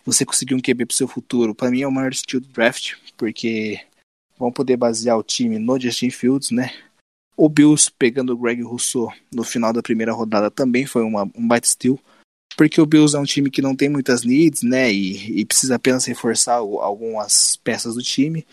Você 0.05 0.25
conseguiu 0.25 0.57
um 0.57 0.61
QB 0.61 0.87
pro 0.87 0.95
seu 0.95 1.07
futuro. 1.07 1.53
Para 1.53 1.69
mim 1.69 1.81
é 1.81 1.87
o 1.87 1.91
maior 1.91 2.11
estilo 2.11 2.41
do 2.41 2.47
draft, 2.47 2.95
porque 3.15 3.79
vão 4.37 4.51
poder 4.51 4.77
basear 4.77 5.17
o 5.17 5.23
time 5.23 5.59
no 5.59 5.79
Justin 5.79 6.09
Fields, 6.09 6.49
né? 6.49 6.73
O 7.37 7.47
Bills 7.47 7.91
pegando 7.97 8.33
o 8.33 8.37
Greg 8.37 8.61
Rousseau 8.61 9.13
no 9.31 9.43
final 9.43 9.71
da 9.71 9.81
primeira 9.81 10.11
rodada 10.11 10.49
também 10.49 10.85
foi 10.85 11.03
uma, 11.03 11.23
um 11.35 11.47
baita 11.47 11.67
steal, 11.67 11.99
porque 12.57 12.81
o 12.81 12.85
Bills 12.85 13.15
é 13.15 13.19
um 13.19 13.25
time 13.25 13.49
que 13.49 13.61
não 13.61 13.75
tem 13.75 13.87
muitas 13.87 14.23
needs, 14.23 14.63
né? 14.63 14.91
E, 14.91 15.39
e 15.39 15.45
precisa 15.45 15.75
apenas 15.75 16.05
reforçar 16.05 16.55
algumas 16.55 17.55
peças 17.57 17.95
do 17.95 18.01
time. 18.01 18.45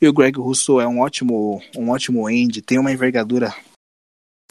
E 0.00 0.08
o 0.08 0.12
Greg 0.12 0.38
Rousseau 0.38 0.80
é 0.80 0.86
um 0.86 1.00
ótimo, 1.00 1.62
um 1.76 1.90
ótimo 1.90 2.28
end, 2.28 2.60
tem 2.60 2.78
uma 2.78 2.92
envergadura 2.92 3.54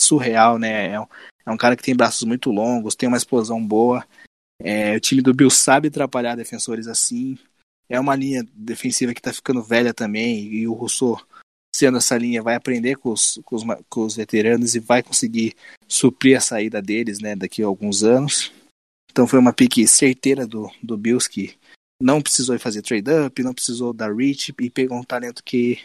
surreal, 0.03 0.57
né? 0.57 0.91
É 0.91 0.99
um, 0.99 1.05
é 1.45 1.51
um 1.51 1.57
cara 1.57 1.75
que 1.75 1.83
tem 1.83 1.95
braços 1.95 2.23
muito 2.23 2.51
longos, 2.51 2.95
tem 2.95 3.07
uma 3.07 3.17
explosão 3.17 3.65
boa. 3.65 4.05
É, 4.61 4.95
o 4.95 4.99
time 4.99 5.21
do 5.21 5.33
Bills 5.33 5.57
sabe 5.57 5.87
atrapalhar 5.87 6.35
defensores 6.35 6.87
assim. 6.87 7.37
É 7.89 7.99
uma 7.99 8.15
linha 8.15 8.45
defensiva 8.53 9.13
que 9.13 9.19
está 9.19 9.33
ficando 9.33 9.61
velha 9.61 9.93
também, 9.93 10.53
e 10.53 10.67
o 10.67 10.73
Rousseau 10.73 11.19
sendo 11.75 11.97
essa 11.97 12.17
linha, 12.17 12.43
vai 12.43 12.55
aprender 12.55 12.95
com 12.97 13.09
os, 13.09 13.39
com 13.43 13.55
os, 13.55 13.63
com 13.89 14.05
os 14.05 14.15
veteranos 14.15 14.75
e 14.75 14.79
vai 14.79 15.01
conseguir 15.01 15.55
suprir 15.87 16.37
a 16.37 16.41
saída 16.41 16.81
deles 16.81 17.19
né, 17.19 17.35
daqui 17.35 17.63
a 17.63 17.65
alguns 17.65 18.03
anos. 18.03 18.51
Então 19.11 19.27
foi 19.27 19.39
uma 19.39 19.53
pique 19.53 19.87
certeira 19.87 20.45
do, 20.45 20.71
do 20.81 20.95
Bills 20.95 21.27
que 21.27 21.55
não 21.99 22.21
precisou 22.21 22.57
fazer 22.59 22.81
trade-up, 22.81 23.41
não 23.41 23.53
precisou 23.53 23.91
dar 23.91 24.13
reach 24.13 24.53
e 24.59 24.69
pegou 24.69 24.97
um 24.97 25.03
talento 25.03 25.43
que, 25.43 25.79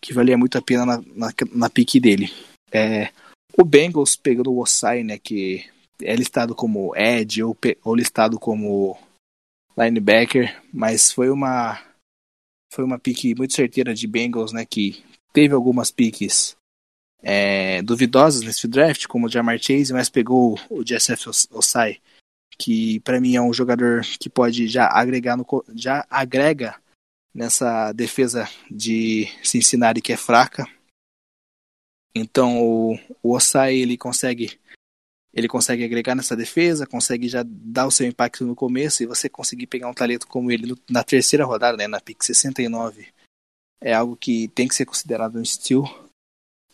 que 0.00 0.14
valia 0.14 0.38
muito 0.38 0.56
a 0.56 0.62
pena 0.62 0.86
na, 0.86 1.02
na, 1.14 1.32
na 1.52 1.70
pique 1.70 2.00
dele. 2.00 2.30
É, 2.72 3.10
o 3.56 3.64
Bengals 3.64 4.16
pegando 4.16 4.52
o 4.52 4.60
Osai, 4.60 5.02
né, 5.02 5.18
que 5.18 5.64
é 6.00 6.14
listado 6.14 6.54
como 6.54 6.94
Ed 6.96 7.42
ou, 7.42 7.56
ou 7.82 7.94
listado 7.94 8.38
como 8.38 8.98
linebacker, 9.76 10.62
mas 10.72 11.10
foi 11.10 11.30
uma 11.30 11.82
foi 12.72 12.84
uma 12.84 12.98
pique 12.98 13.34
muito 13.34 13.54
certeira 13.54 13.94
de 13.94 14.06
Bengals, 14.06 14.52
né, 14.52 14.66
que 14.66 15.02
teve 15.32 15.54
algumas 15.54 15.90
piques 15.90 16.56
é, 17.22 17.80
duvidosas 17.82 18.42
nesse 18.42 18.68
draft, 18.68 19.06
como 19.06 19.26
o 19.26 19.30
Jamar 19.30 19.58
Chase, 19.58 19.92
mas 19.92 20.10
pegou 20.10 20.58
o 20.68 20.84
JSF 20.84 21.28
Osai, 21.50 21.98
que 22.58 23.00
para 23.00 23.20
mim 23.20 23.34
é 23.34 23.40
um 23.40 23.52
jogador 23.52 24.02
que 24.20 24.28
pode 24.28 24.68
já 24.68 24.88
agregar 24.88 25.36
no, 25.36 25.46
já 25.74 26.06
agrega 26.10 26.76
nessa 27.34 27.92
defesa 27.92 28.48
de 28.70 29.28
Cincinnati 29.42 30.00
que 30.00 30.12
é 30.12 30.16
fraca. 30.16 30.66
Então 32.16 32.62
o, 32.62 32.98
o 33.22 33.34
Osai 33.34 33.76
ele 33.76 33.96
consegue 33.96 34.58
ele 35.32 35.48
consegue 35.48 35.84
agregar 35.84 36.14
nessa 36.14 36.34
defesa, 36.34 36.86
consegue 36.86 37.28
já 37.28 37.44
dar 37.46 37.86
o 37.86 37.90
seu 37.90 38.06
impacto 38.06 38.46
no 38.46 38.56
começo 38.56 39.02
e 39.02 39.06
você 39.06 39.28
conseguir 39.28 39.66
pegar 39.66 39.88
um 39.88 39.94
talento 39.94 40.26
como 40.26 40.50
ele 40.50 40.74
na 40.88 41.04
terceira 41.04 41.44
rodada, 41.44 41.76
né, 41.76 41.86
na 41.86 42.00
pick 42.00 42.22
69 42.22 43.06
é 43.80 43.92
algo 43.92 44.16
que 44.16 44.48
tem 44.48 44.66
que 44.66 44.74
ser 44.74 44.86
considerado 44.86 45.38
um 45.38 45.44
steal, 45.44 45.84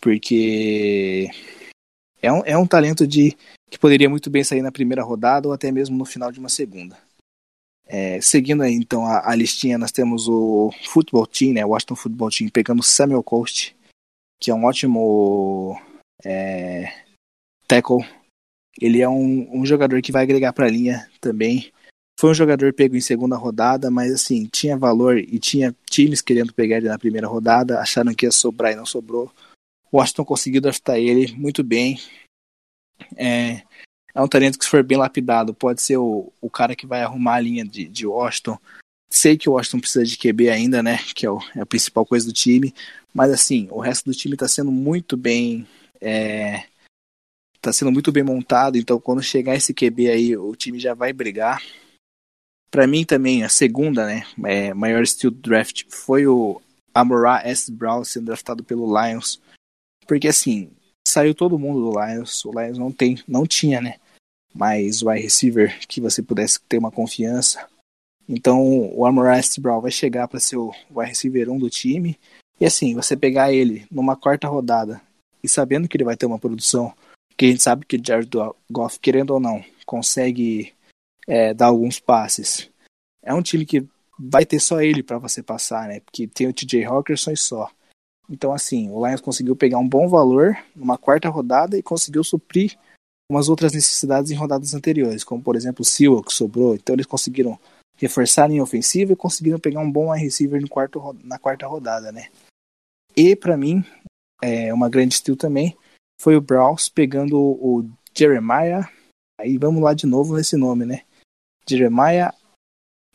porque 0.00 1.28
é 2.20 2.32
um, 2.32 2.42
é 2.44 2.56
um 2.56 2.66
talento 2.66 3.06
de 3.06 3.36
que 3.70 3.78
poderia 3.78 4.08
muito 4.08 4.30
bem 4.30 4.44
sair 4.44 4.62
na 4.62 4.72
primeira 4.72 5.02
rodada 5.02 5.48
ou 5.48 5.54
até 5.54 5.70
mesmo 5.72 5.96
no 5.96 6.04
final 6.04 6.30
de 6.30 6.38
uma 6.38 6.48
segunda. 6.48 6.96
É, 7.86 8.20
seguindo 8.20 8.62
aí 8.62 8.72
então 8.72 9.04
a, 9.04 9.30
a, 9.30 9.34
listinha, 9.34 9.76
nós 9.76 9.92
temos 9.92 10.28
o 10.28 10.72
Football 10.84 11.26
Team, 11.26 11.54
né, 11.54 11.64
Washington 11.64 11.96
Football 11.96 12.30
Team, 12.30 12.50
pegando 12.50 12.82
Samuel 12.82 13.22
Coast, 13.22 13.76
que 14.42 14.50
é 14.50 14.54
um 14.54 14.64
ótimo 14.64 15.80
é, 16.24 16.92
tackle. 17.68 18.04
Ele 18.80 19.00
é 19.00 19.08
um, 19.08 19.60
um 19.60 19.64
jogador 19.64 20.02
que 20.02 20.10
vai 20.10 20.24
agregar 20.24 20.52
para 20.52 20.66
a 20.66 20.68
linha 20.70 21.08
também. 21.20 21.72
Foi 22.18 22.30
um 22.30 22.34
jogador 22.34 22.72
pego 22.72 22.96
em 22.96 23.00
segunda 23.00 23.36
rodada, 23.36 23.88
mas 23.88 24.12
assim, 24.12 24.46
tinha 24.46 24.76
valor 24.76 25.16
e 25.16 25.38
tinha 25.38 25.72
times 25.88 26.20
querendo 26.20 26.52
pegar 26.52 26.78
ele 26.78 26.88
na 26.88 26.98
primeira 26.98 27.28
rodada, 27.28 27.78
acharam 27.78 28.12
que 28.14 28.26
ia 28.26 28.32
sobrar 28.32 28.72
e 28.72 28.76
não 28.76 28.84
sobrou. 28.84 29.32
O 29.92 29.98
Washington 29.98 30.24
conseguiu 30.24 30.60
draftar 30.60 30.96
ele 30.96 31.32
muito 31.36 31.62
bem. 31.62 32.00
É, 33.16 33.62
é 34.12 34.20
um 34.20 34.28
talento 34.28 34.58
que, 34.58 34.64
se 34.64 34.70
for 34.70 34.82
bem 34.82 34.98
lapidado, 34.98 35.54
pode 35.54 35.80
ser 35.80 35.98
o, 35.98 36.32
o 36.40 36.50
cara 36.50 36.74
que 36.74 36.86
vai 36.86 37.02
arrumar 37.02 37.36
a 37.36 37.40
linha 37.40 37.64
de, 37.64 37.88
de 37.88 38.06
Washington. 38.08 38.58
Sei 39.14 39.36
que 39.36 39.46
o 39.46 39.52
Washington 39.52 39.80
precisa 39.80 40.06
de 40.06 40.16
QB 40.16 40.48
ainda, 40.48 40.82
né? 40.82 40.96
Que 41.14 41.26
é, 41.26 41.30
o, 41.30 41.38
é 41.54 41.60
a 41.60 41.66
principal 41.66 42.06
coisa 42.06 42.24
do 42.24 42.32
time. 42.32 42.74
Mas 43.12 43.30
assim, 43.30 43.68
o 43.70 43.78
resto 43.78 44.06
do 44.06 44.16
time 44.16 44.34
está 44.34 44.48
sendo 44.48 44.72
muito 44.72 45.18
bem. 45.18 45.68
É, 46.00 46.64
tá 47.60 47.70
sendo 47.74 47.92
muito 47.92 48.10
bem 48.10 48.22
montado. 48.22 48.78
Então, 48.78 48.98
quando 48.98 49.22
chegar 49.22 49.54
esse 49.54 49.74
QB 49.74 50.08
aí, 50.08 50.34
o 50.34 50.56
time 50.56 50.80
já 50.80 50.94
vai 50.94 51.12
brigar. 51.12 51.62
Para 52.70 52.86
mim 52.86 53.04
também, 53.04 53.44
a 53.44 53.50
segunda, 53.50 54.06
né, 54.06 54.24
é, 54.46 54.72
maior 54.72 55.06
steel 55.06 55.30
draft 55.30 55.84
foi 55.90 56.26
o 56.26 56.58
Amorá 56.94 57.42
S. 57.44 57.70
Brown 57.70 58.02
sendo 58.02 58.26
draftado 58.26 58.64
pelo 58.64 58.86
Lions. 58.98 59.42
Porque 60.06 60.26
assim, 60.26 60.70
saiu 61.06 61.34
todo 61.34 61.58
mundo 61.58 61.92
do 61.92 62.00
Lions, 62.00 62.42
o 62.46 62.50
Lions 62.50 62.78
não 62.78 62.90
tem, 62.90 63.22
não 63.28 63.46
tinha, 63.46 63.78
né, 63.78 63.96
mais 64.54 65.02
wide 65.02 65.20
receiver 65.20 65.86
que 65.86 66.00
você 66.00 66.22
pudesse 66.22 66.58
ter 66.62 66.78
uma 66.78 66.90
confiança. 66.90 67.70
Então, 68.34 68.90
o 68.96 69.04
Amorá 69.04 69.36
S. 69.36 69.60
Brown 69.60 69.82
vai 69.82 69.90
chegar 69.90 70.26
para 70.26 70.40
ser 70.40 70.56
o 70.56 70.72
wide 70.90 71.10
receiver 71.10 71.50
1 71.50 71.58
do 71.58 71.68
time. 71.68 72.18
E 72.58 72.64
assim, 72.64 72.94
você 72.94 73.14
pegar 73.14 73.52
ele 73.52 73.86
numa 73.90 74.16
quarta 74.16 74.48
rodada 74.48 75.02
e 75.44 75.48
sabendo 75.48 75.86
que 75.86 75.98
ele 75.98 76.04
vai 76.04 76.16
ter 76.16 76.24
uma 76.24 76.38
produção, 76.38 76.94
que 77.36 77.44
a 77.44 77.48
gente 77.50 77.62
sabe 77.62 77.84
que 77.84 77.96
o 77.96 78.02
Jared 78.02 78.30
Goff, 78.70 78.98
querendo 78.98 79.32
ou 79.34 79.40
não, 79.40 79.62
consegue 79.84 80.72
é, 81.26 81.52
dar 81.52 81.66
alguns 81.66 82.00
passes. 82.00 82.70
É 83.22 83.34
um 83.34 83.42
time 83.42 83.66
que 83.66 83.86
vai 84.18 84.46
ter 84.46 84.60
só 84.60 84.80
ele 84.80 85.02
para 85.02 85.18
você 85.18 85.42
passar, 85.42 85.86
né? 85.86 86.00
Porque 86.00 86.26
tem 86.26 86.48
o 86.48 86.54
TJ 86.54 86.84
Hawkinson 86.84 87.32
e 87.32 87.36
só. 87.36 87.70
Então, 88.30 88.54
assim, 88.54 88.88
o 88.90 89.06
Lions 89.06 89.20
conseguiu 89.20 89.54
pegar 89.54 89.76
um 89.76 89.88
bom 89.88 90.08
valor 90.08 90.56
numa 90.74 90.96
quarta 90.96 91.28
rodada 91.28 91.76
e 91.76 91.82
conseguiu 91.82 92.24
suprir 92.24 92.78
umas 93.30 93.50
outras 93.50 93.74
necessidades 93.74 94.30
em 94.30 94.36
rodadas 94.36 94.72
anteriores, 94.72 95.22
como 95.22 95.42
por 95.42 95.54
exemplo 95.54 95.82
o 95.82 95.84
Sewell, 95.84 96.22
que 96.22 96.32
sobrou. 96.32 96.74
Então, 96.74 96.94
eles 96.94 97.04
conseguiram 97.04 97.58
reforçar 98.02 98.50
em 98.50 98.60
ofensiva 98.60 99.12
e 99.12 99.16
conseguiram 99.16 99.60
pegar 99.60 99.78
um 99.78 99.90
bom 99.90 100.10
wide 100.10 100.24
receiver 100.24 100.60
no 100.60 100.68
quarto, 100.68 101.16
na 101.22 101.38
quarta 101.38 101.68
rodada, 101.68 102.10
né? 102.10 102.28
E, 103.16 103.36
para 103.36 103.56
mim, 103.56 103.84
é, 104.42 104.74
uma 104.74 104.88
grande 104.88 105.14
estilo 105.14 105.36
também 105.36 105.76
foi 106.20 106.36
o 106.36 106.40
Browns 106.40 106.88
pegando 106.88 107.38
o 107.38 107.88
Jeremiah. 108.12 108.90
Aí 109.38 109.56
vamos 109.56 109.80
lá 109.80 109.94
de 109.94 110.04
novo 110.04 110.36
nesse 110.36 110.56
nome, 110.56 110.84
né? 110.84 111.02
Jeremiah 111.68 112.34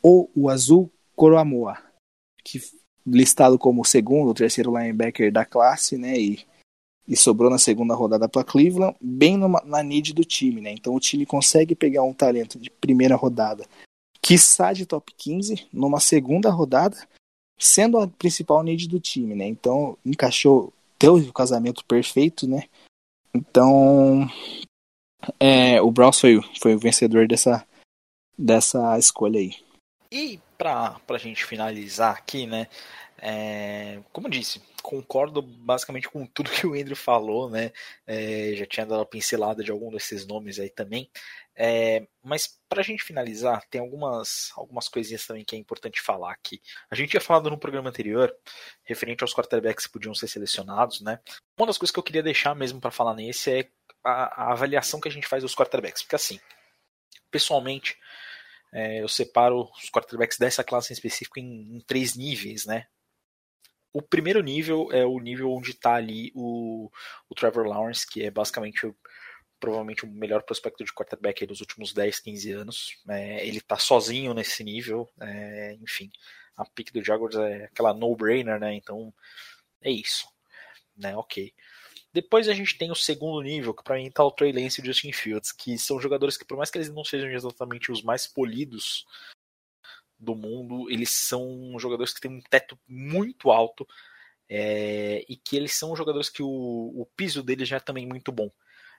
ou 0.02 0.32
o 0.34 0.50
Azul 0.50 0.90
Coroamoa, 1.18 1.78
que 2.42 2.62
listado 3.06 3.60
como 3.60 3.82
o 3.82 3.86
segundo 3.86 4.30
ou 4.30 4.34
terceiro 4.34 4.78
linebacker 4.78 5.34
da 5.34 5.44
classe, 5.44 5.98
né? 5.98 6.18
E, 6.18 6.46
e 7.06 7.18
sobrou 7.18 7.50
na 7.50 7.58
segunda 7.58 7.94
rodada 7.94 8.30
para 8.30 8.46
Cleveland, 8.46 8.96
bem 9.02 9.36
numa, 9.36 9.62
na 9.66 9.84
need 9.84 10.14
do 10.14 10.24
time, 10.24 10.62
né? 10.62 10.72
Então 10.72 10.96
o 10.96 11.00
time 11.00 11.26
consegue 11.26 11.76
pegar 11.76 12.04
um 12.04 12.14
talento 12.14 12.58
de 12.58 12.70
primeira 12.70 13.18
rodada, 13.18 13.66
sai 14.36 14.74
de 14.74 14.88
top 14.88 15.14
15 15.16 15.68
numa 15.72 16.00
segunda 16.00 16.50
rodada, 16.50 16.98
sendo 17.60 18.00
a 18.00 18.08
principal 18.08 18.64
need 18.64 18.88
do 18.88 19.00
time, 19.00 19.36
né? 19.36 19.46
Então 19.46 19.96
encaixou, 20.04 20.74
teve 20.98 21.30
o 21.30 21.34
casamento 21.34 21.86
perfeito, 21.86 22.48
né? 22.48 22.64
Então 23.32 24.28
é, 25.40 25.80
o 25.82 25.92
Browns 25.92 26.20
foi, 26.20 26.40
foi 26.60 26.74
o 26.76 26.80
vencedor 26.80 27.28
dessa, 27.28 27.66
dessa 28.38 28.98
escolha 28.98 29.40
aí. 29.40 29.56
E 30.12 30.40
para 30.58 31.00
a 31.08 31.18
gente 31.18 31.46
finalizar 31.46 32.16
aqui, 32.16 32.48
né? 32.48 32.68
É, 33.20 34.00
como 34.14 34.30
disse, 34.30 34.62
concordo 34.82 35.42
basicamente 35.42 36.08
com 36.08 36.26
tudo 36.26 36.52
que 36.52 36.66
o 36.66 36.74
Andrew 36.74 36.96
falou, 36.96 37.50
né? 37.50 37.72
É, 38.06 38.54
já 38.56 38.66
tinha 38.66 38.86
dado 38.86 39.00
uma 39.00 39.06
pincelada 39.06 39.64
de 39.64 39.72
algum 39.72 39.92
desses 39.92 40.26
nomes 40.26 40.60
aí 40.60 40.70
também. 40.70 41.10
É, 41.60 42.08
mas 42.24 42.60
para 42.70 42.82
a 42.82 42.84
gente 42.84 43.04
finalizar, 43.04 43.66
tem 43.68 43.82
algumas, 43.82 44.52
algumas 44.56 44.88
coisinhas 44.88 45.26
também 45.26 45.44
que 45.44 45.56
é 45.56 45.60
importante 45.60 46.00
falar 46.00 46.32
aqui. 46.32 46.62
A 46.88 46.94
gente 46.94 47.10
tinha 47.10 47.22
falado 47.22 47.50
no 47.50 47.58
programa 47.58 47.90
anterior, 47.90 48.32
referente 48.84 49.24
aos 49.24 49.34
quarterbacks 49.34 49.88
que 49.88 49.92
podiam 49.92 50.14
ser 50.14 50.28
selecionados, 50.28 51.02
né? 51.02 51.20
Uma 51.58 51.66
das 51.66 51.78
coisas 51.80 51.92
que 51.92 51.98
eu 51.98 52.04
queria 52.04 52.22
deixar 52.22 52.56
mesmo 52.56 52.80
para 52.80 52.92
falar 52.92 53.16
nesse 53.16 53.52
é 53.52 53.70
a, 54.04 54.44
a, 54.44 54.52
avaliação 54.52 55.00
que 55.00 55.08
a 55.08 55.12
gente 55.12 55.28
faz 55.28 55.42
dos 55.42 55.56
quarterbacks. 55.56 56.04
Porque 56.04 56.16
assim, 56.16 56.40
pessoalmente, 57.32 57.98
é, 58.72 59.02
eu 59.02 59.08
separo 59.08 59.68
os 59.82 59.90
quarterbacks 59.90 60.38
dessa 60.38 60.64
classe 60.64 60.94
em 60.94 60.96
específico 60.96 61.40
em, 61.40 61.78
em, 61.78 61.82
três 61.88 62.16
níveis, 62.16 62.68
né? 62.68 62.86
O 63.92 64.02
primeiro 64.02 64.44
nível 64.44 64.90
é 64.92 65.04
o 65.04 65.20
nível 65.20 65.52
onde 65.52 65.72
está 65.72 65.96
ali 65.96 66.32
o, 66.36 66.92
o 67.28 67.34
Trevor 67.34 67.66
Lawrence, 67.66 68.06
que 68.06 68.24
é 68.24 68.30
basicamente 68.30 68.86
o 68.86 68.96
provavelmente 69.60 70.06
o 70.06 70.08
melhor 70.08 70.44
prospecto 70.44 70.84
de 70.84 70.94
quarterback 70.94 71.46
dos 71.46 71.62
últimos 71.62 71.94
10, 71.94 72.20
15 72.20 72.52
anos. 72.52 72.98
É, 73.10 73.46
ele 73.46 73.62
tá 73.62 73.78
sozinho 73.78 74.34
nesse 74.34 74.64
nível, 74.64 75.10
é, 75.20 75.78
enfim. 75.82 76.12
A 76.56 76.66
pick 76.66 76.92
do 76.92 77.04
Jaguars 77.04 77.36
é 77.36 77.66
aquela 77.66 77.94
no-brainer, 77.94 78.60
né? 78.60 78.74
Então 78.74 79.14
é 79.82 79.92
isso, 79.92 80.28
né? 80.96 81.16
Ok. 81.16 81.54
Depois 82.14 82.48
a 82.50 82.54
gente 82.54 82.78
tem 82.78 82.90
o 82.90 82.96
segundo 82.96 83.42
nível, 83.42 83.74
que 83.74 83.84
para 83.84 83.98
mim 83.98 84.10
tá 84.10 84.24
o 84.24 84.32
Trey 84.32 84.52
Lance 84.52 84.80
e 84.80 84.84
o 84.84 84.86
Justin 84.86 85.12
Fields, 85.12 85.52
que 85.52 85.78
são 85.78 86.00
jogadores 86.00 86.36
que, 86.36 86.46
por 86.46 86.58
mais 86.58 86.72
que 86.72 86.78
eles 86.78 86.90
não 86.90 87.04
sejam 87.04 87.30
exatamente 87.30 87.92
os 87.92 88.02
mais 88.02 88.26
polidos 88.26 89.06
do 90.18 90.36
mundo, 90.36 90.90
eles 90.90 91.12
são 91.12 91.78
jogadores 91.78 92.14
que 92.14 92.22
têm 92.22 92.32
um 92.32 92.42
teto 92.42 92.80
muito 92.88 93.52
alto 93.52 93.88
é, 94.50 95.24
e 95.30 95.36
que 95.36 95.56
eles 95.56 95.76
são 95.76 95.96
jogadores 95.96 96.30
que 96.30 96.42
o, 96.42 96.48
o 96.48 97.06
piso 97.16 97.44
deles 97.44 97.68
já 97.68 97.78
é 97.78 97.80
também 97.80 98.08
muito 98.08 98.32
bom. 98.32 98.50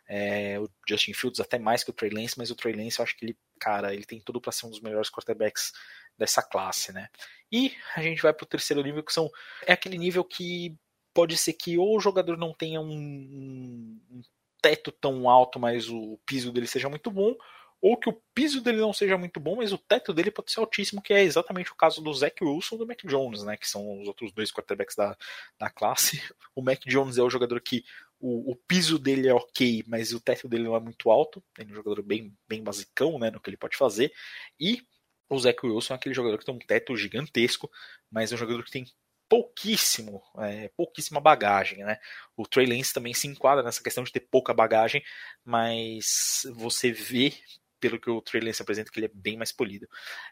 É, 0.08 0.58
o 0.58 0.68
Justin 0.88 1.12
Fields 1.12 1.38
até 1.38 1.58
mais 1.58 1.84
que 1.84 1.90
o 1.90 1.92
Trey 1.92 2.10
Lance, 2.10 2.38
mas 2.38 2.50
o 2.50 2.56
Trey 2.56 2.74
Lance 2.74 2.98
eu 2.98 3.02
acho 3.02 3.16
que 3.16 3.26
ele, 3.26 3.36
cara, 3.60 3.92
ele 3.92 4.04
tem 4.04 4.20
tudo 4.20 4.40
para 4.40 4.50
ser 4.50 4.66
um 4.66 4.70
dos 4.70 4.80
melhores 4.80 5.10
quarterbacks 5.10 5.72
dessa 6.16 6.42
classe, 6.42 6.92
né? 6.92 7.08
E 7.52 7.74
a 7.94 8.02
gente 8.02 8.22
vai 8.22 8.32
para 8.32 8.44
o 8.44 8.48
terceiro 8.48 8.82
nível 8.82 9.02
que 9.02 9.12
são 9.12 9.30
é 9.66 9.72
aquele 9.72 9.98
nível 9.98 10.24
que 10.24 10.74
pode 11.12 11.36
ser 11.36 11.52
que 11.52 11.76
ou 11.76 11.96
o 11.96 12.00
jogador 12.00 12.36
não 12.36 12.54
tenha 12.54 12.80
um, 12.80 14.00
um 14.10 14.22
teto 14.62 14.90
tão 14.90 15.28
alto, 15.28 15.58
mas 15.58 15.88
o 15.88 16.18
piso 16.24 16.52
dele 16.52 16.66
seja 16.66 16.88
muito 16.88 17.10
bom, 17.10 17.36
ou 17.80 17.96
que 17.96 18.08
o 18.08 18.20
piso 18.34 18.60
dele 18.60 18.78
não 18.78 18.92
seja 18.92 19.16
muito 19.16 19.38
bom, 19.38 19.56
mas 19.56 19.72
o 19.72 19.78
teto 19.78 20.12
dele 20.12 20.32
pode 20.32 20.50
ser 20.50 20.60
altíssimo, 20.60 21.00
que 21.00 21.12
é 21.12 21.22
exatamente 21.22 21.70
o 21.70 21.76
caso 21.76 22.02
do 22.02 22.12
Zach 22.12 22.42
Wilson 22.42 22.74
e 22.74 22.78
do 22.78 22.86
Mac 22.86 22.98
Jones, 23.04 23.44
né? 23.44 23.56
Que 23.56 23.68
são 23.68 24.00
os 24.00 24.08
outros 24.08 24.32
dois 24.32 24.50
quarterbacks 24.50 24.96
da, 24.96 25.16
da 25.58 25.70
classe. 25.70 26.20
O 26.56 26.62
Mac 26.62 26.80
Jones 26.86 27.18
é 27.18 27.22
o 27.22 27.30
jogador 27.30 27.60
que 27.60 27.84
o, 28.20 28.52
o, 28.52 28.56
piso 28.56 28.98
dele 28.98 29.28
é 29.28 29.34
ok, 29.34 29.84
mas 29.86 30.12
o 30.12 30.20
teto 30.20 30.48
dele 30.48 30.64
não 30.64 30.76
é 30.76 30.80
muito 30.80 31.10
alto. 31.10 31.42
Ele 31.58 31.70
é 31.70 31.72
um 31.72 31.76
jogador 31.76 32.02
bem, 32.02 32.36
bem 32.48 32.62
basicão 32.62 33.18
né, 33.18 33.30
no 33.30 33.40
que 33.40 33.48
ele 33.48 33.56
pode 33.56 33.76
fazer. 33.76 34.12
E 34.58 34.82
o 35.28 35.38
Zach 35.38 35.58
Wilson 35.64 35.94
é 35.94 35.96
aquele 35.96 36.14
jogador 36.14 36.38
que 36.38 36.44
tem 36.44 36.54
um 36.54 36.58
teto 36.58 36.96
gigantesco, 36.96 37.70
mas 38.10 38.32
é 38.32 38.34
um 38.34 38.38
jogador 38.38 38.64
que 38.64 38.70
tem 38.70 38.86
pouquíssimo, 39.28 40.22
é, 40.38 40.70
pouquíssima 40.76 41.20
bagagem, 41.20 41.84
né? 41.84 41.98
O 42.36 42.46
Trey 42.46 42.66
Lance 42.66 42.94
também 42.94 43.12
se 43.12 43.28
enquadra 43.28 43.62
nessa 43.62 43.82
questão 43.82 44.02
de 44.02 44.10
ter 44.10 44.20
pouca 44.20 44.54
bagagem, 44.54 45.04
mas 45.44 46.46
você 46.54 46.90
vê 46.90 47.34
pelo 47.78 48.00
que 48.00 48.10
o 48.10 48.22
Trey 48.22 48.42
Lance 48.42 48.62
apresenta 48.62 48.90
que 48.90 48.98
ele 48.98 49.06
é 49.06 49.10
bem 49.12 49.36
mais 49.36 49.52
polido. 49.52 49.86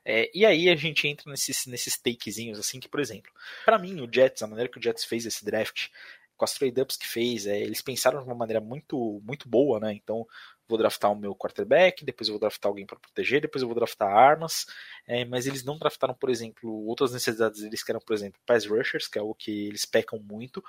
É, 0.05 0.31
e 0.35 0.45
aí 0.45 0.69
a 0.69 0.75
gente 0.75 1.07
entra 1.07 1.31
nesses, 1.31 1.67
nesses 1.67 1.99
takezinhos 1.99 2.59
assim 2.59 2.81
que, 2.81 2.89
por 2.89 2.99
exemplo, 2.99 3.31
para 3.65 3.79
mim 3.79 4.01
o 4.01 4.09
Jets, 4.13 4.43
a 4.43 4.47
maneira 4.47 4.71
que 4.71 4.79
o 4.79 4.83
Jets 4.83 5.05
fez 5.05 5.27
esse 5.27 5.45
draft 5.45 5.89
com 6.37 6.45
as 6.45 6.55
trade-ups 6.55 6.97
que 6.97 7.07
fez, 7.07 7.47
é, 7.47 7.59
eles 7.61 7.83
pensaram 7.83 8.19
de 8.21 8.27
uma 8.27 8.35
maneira 8.35 8.61
muito, 8.61 9.21
muito 9.25 9.49
boa, 9.49 9.81
né? 9.81 9.93
Então, 9.93 10.27
vou 10.69 10.79
draftar 10.79 11.13
o 11.13 11.17
meu 11.17 11.35
quarterback, 11.35 12.05
depois 12.05 12.29
eu 12.29 12.35
vou 12.35 12.41
draftar 12.41 12.69
alguém 12.69 12.87
para 12.87 12.99
proteger, 12.99 13.41
depois 13.41 13.63
eu 13.63 13.69
vou 13.69 13.75
draftar 13.75 14.09
armas, 14.09 14.67
é, 15.07 15.25
mas 15.25 15.47
eles 15.47 15.65
não 15.65 15.79
draftaram, 15.79 16.15
por 16.15 16.29
exemplo, 16.29 16.71
outras 16.87 17.13
necessidades 17.13 17.63
deles 17.63 17.83
que 17.83 17.91
eram, 17.91 18.01
por 18.01 18.15
exemplo, 18.15 18.41
pass 18.45 18.67
rushers, 18.67 19.09
que 19.09 19.19
é 19.19 19.21
algo 19.21 19.35
que 19.35 19.69
eles 19.69 19.85
pecam 19.85 20.19
muito, 20.19 20.63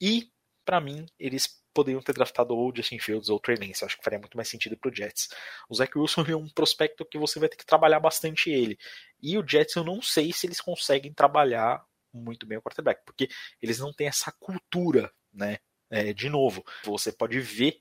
e, 0.00 0.30
para 0.64 0.80
mim, 0.80 1.06
eles 1.18 1.62
poderiam 1.74 2.02
ter 2.02 2.12
draftado 2.12 2.56
ou 2.56 2.74
Justin 2.74 2.98
Fields 2.98 3.28
ou 3.28 3.38
Trey 3.38 3.56
Lance, 3.56 3.84
acho 3.84 3.96
que 3.98 4.02
faria 4.02 4.18
muito 4.18 4.36
mais 4.36 4.48
sentido 4.48 4.76
pro 4.76 4.92
Jets. 4.92 5.28
O 5.68 5.74
Zach 5.74 5.96
Wilson 5.96 6.24
é 6.26 6.34
um 6.34 6.48
prospecto 6.48 7.04
que 7.04 7.18
você 7.18 7.38
vai 7.38 7.48
ter 7.48 7.56
que 7.56 7.66
trabalhar 7.66 8.00
bastante 8.00 8.50
ele, 8.50 8.78
e 9.22 9.38
o 9.38 9.46
Jets 9.46 9.76
eu 9.76 9.84
não 9.84 10.00
sei 10.02 10.32
se 10.32 10.46
eles 10.46 10.60
conseguem 10.60 11.12
trabalhar 11.12 11.84
muito 12.12 12.46
bem 12.46 12.58
o 12.58 12.62
quarterback, 12.62 13.02
porque 13.04 13.28
eles 13.60 13.78
não 13.78 13.92
têm 13.92 14.08
essa 14.08 14.32
cultura, 14.32 15.12
né? 15.32 15.58
É, 15.90 16.12
de 16.12 16.28
novo, 16.28 16.64
você 16.84 17.10
pode 17.10 17.40
ver, 17.40 17.80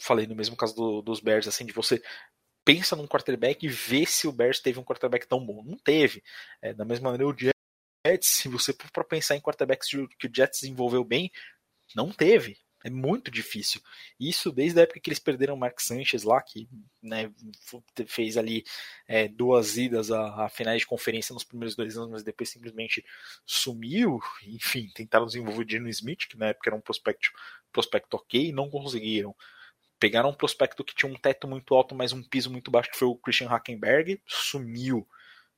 falei 0.00 0.26
no 0.26 0.34
mesmo 0.34 0.56
caso 0.56 0.74
do, 0.74 1.02
dos 1.02 1.20
Bears, 1.20 1.48
assim, 1.48 1.66
de 1.66 1.72
você 1.72 2.02
pensa 2.64 2.96
num 2.96 3.06
quarterback 3.06 3.64
e 3.64 3.68
vê 3.68 4.04
se 4.04 4.26
o 4.26 4.32
Bears 4.32 4.60
teve 4.60 4.78
um 4.78 4.84
quarterback 4.84 5.26
tão 5.26 5.44
bom. 5.44 5.62
Não 5.64 5.78
teve. 5.78 6.22
É, 6.60 6.74
da 6.74 6.84
mesma 6.84 7.10
maneira, 7.10 7.32
o 7.32 7.36
Jets, 7.36 8.26
se 8.26 8.48
você 8.48 8.74
for 8.92 9.04
pensar 9.04 9.36
em 9.36 9.40
quarterbacks 9.40 9.88
que 9.88 10.26
o 10.26 10.30
Jets 10.34 10.60
desenvolveu 10.62 11.04
bem, 11.04 11.30
não 11.94 12.12
teve. 12.12 12.58
É 12.86 12.90
muito 12.90 13.32
difícil. 13.32 13.80
Isso 14.18 14.52
desde 14.52 14.78
a 14.78 14.84
época 14.84 15.00
que 15.00 15.10
eles 15.10 15.18
perderam 15.18 15.54
o 15.54 15.58
Mark 15.58 15.80
Sanchez 15.80 16.22
lá, 16.22 16.40
que 16.40 16.68
né, 17.02 17.32
fez 18.06 18.36
ali 18.36 18.64
é, 19.08 19.26
duas 19.26 19.76
idas 19.76 20.12
a, 20.12 20.44
a, 20.44 20.48
finais 20.48 20.82
de 20.82 20.86
conferência 20.86 21.32
nos 21.32 21.42
primeiros 21.42 21.74
dois 21.74 21.96
anos, 21.96 22.10
mas 22.12 22.22
depois 22.22 22.48
simplesmente 22.48 23.04
sumiu. 23.44 24.20
Enfim, 24.46 24.88
tentaram 24.94 25.26
desenvolver 25.26 25.64
o 25.64 25.68
Geno 25.68 25.88
Smith, 25.88 26.28
que 26.28 26.38
na 26.38 26.46
época 26.46 26.70
era 26.70 26.76
um 26.76 26.80
prospecto, 26.80 27.32
prospecto 27.72 28.16
ok, 28.18 28.50
e 28.50 28.52
não 28.52 28.70
conseguiram. 28.70 29.34
Pegaram 29.98 30.30
um 30.30 30.34
prospecto 30.34 30.84
que 30.84 30.94
tinha 30.94 31.10
um 31.10 31.18
teto 31.18 31.48
muito 31.48 31.74
alto, 31.74 31.92
mas 31.92 32.12
um 32.12 32.22
piso 32.22 32.52
muito 32.52 32.70
baixo, 32.70 32.92
que 32.92 32.98
foi 32.98 33.08
o 33.08 33.16
Christian 33.16 33.48
Hackenberg, 33.48 34.22
sumiu. 34.24 35.04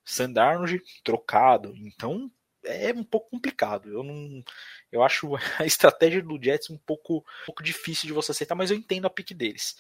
Sandarnold 0.03 0.83
trocado. 1.05 1.75
Então, 1.77 2.33
é 2.65 2.93
um 2.93 3.05
pouco 3.05 3.31
complicado. 3.31 3.91
Eu 3.91 4.03
não, 4.03 4.43
eu 4.91 5.03
acho 5.03 5.29
a 5.59 5.67
estratégia 5.67 6.23
do 6.23 6.43
Jets 6.43 6.71
um 6.71 6.79
pouco, 6.79 7.19
um 7.19 7.47
pouco 7.47 7.63
difícil 7.63 8.07
de 8.07 8.13
você 8.13 8.33
aceitar, 8.33 8.55
mas 8.55 8.71
eu 8.71 8.77
entendo 8.77 9.07
a 9.07 9.11
pique 9.11 9.35
deles. 9.35 9.77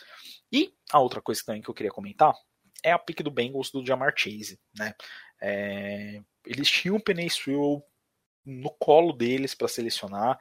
E 0.52 0.72
a 0.90 0.98
outra 1.00 1.20
coisa 1.20 1.42
também 1.44 1.62
que 1.62 1.68
eu 1.68 1.74
queria 1.74 1.92
comentar 1.92 2.34
é 2.82 2.92
a 2.92 2.98
pique 2.98 3.22
do 3.22 3.30
Bengals 3.30 3.70
do 3.70 3.84
Jamar 3.84 4.14
Chase, 4.16 4.58
né? 4.76 4.94
É, 5.40 6.20
eles 6.46 6.70
tinham 6.70 6.96
o 6.96 7.02
Penny 7.02 7.28
Sewell 7.28 7.82
no 8.44 8.70
colo 8.70 9.12
deles 9.12 9.54
para 9.54 9.68
selecionar 9.68 10.38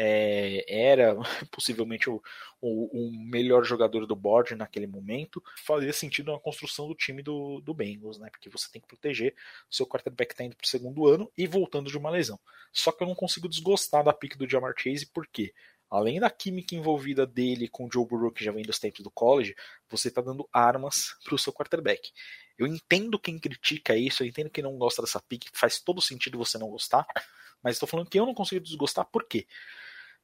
é, 0.00 0.64
era 0.68 1.16
possivelmente 1.50 2.08
o, 2.08 2.22
o, 2.60 3.08
o, 3.08 3.12
melhor 3.12 3.64
jogador 3.64 4.06
do 4.06 4.14
board 4.14 4.54
naquele 4.54 4.86
momento, 4.86 5.42
fazia 5.66 5.92
sentido 5.92 6.30
na 6.30 6.38
construção 6.38 6.86
do 6.86 6.94
time 6.94 7.20
do, 7.20 7.60
do 7.60 7.74
Bengals, 7.74 8.16
né? 8.16 8.30
Porque 8.30 8.48
você 8.48 8.70
tem 8.70 8.80
que 8.80 8.86
proteger 8.86 9.34
o 9.68 9.74
seu 9.74 9.84
quarterback 9.84 10.36
tá 10.36 10.44
indo 10.44 10.54
pro 10.54 10.68
segundo 10.68 11.08
ano 11.08 11.28
e 11.36 11.48
voltando 11.48 11.90
de 11.90 11.98
uma 11.98 12.10
lesão. 12.10 12.38
Só 12.72 12.92
que 12.92 13.02
eu 13.02 13.08
não 13.08 13.14
consigo 13.16 13.48
desgostar 13.48 14.04
da 14.04 14.12
pick 14.12 14.36
do 14.36 14.48
Jamar 14.48 14.72
Chase, 14.78 15.04
porque 15.04 15.52
além 15.90 16.20
da 16.20 16.30
química 16.30 16.76
envolvida 16.76 17.26
dele 17.26 17.66
com 17.66 17.86
o 17.86 17.90
Joe 17.92 18.06
Burrow, 18.06 18.30
que 18.30 18.44
já 18.44 18.52
vem 18.52 18.62
dos 18.62 18.78
tempos 18.78 19.02
do 19.02 19.10
college, 19.10 19.56
você 19.90 20.06
está 20.06 20.20
dando 20.20 20.48
armas 20.52 21.16
para 21.24 21.34
o 21.34 21.38
seu 21.38 21.52
quarterback. 21.52 22.12
Eu 22.56 22.68
entendo 22.68 23.18
quem 23.18 23.36
critica 23.36 23.96
isso, 23.96 24.22
eu 24.22 24.28
entendo 24.28 24.48
quem 24.48 24.62
não 24.62 24.78
gosta 24.78 25.02
dessa 25.02 25.20
pick, 25.20 25.48
faz 25.52 25.80
todo 25.80 26.00
sentido 26.00 26.38
você 26.38 26.56
não 26.56 26.68
gostar, 26.68 27.04
mas 27.64 27.74
estou 27.74 27.88
falando 27.88 28.08
que 28.08 28.20
eu 28.20 28.26
não 28.26 28.34
consigo 28.34 28.64
desgostar 28.64 29.04
por 29.06 29.26
quê? 29.26 29.44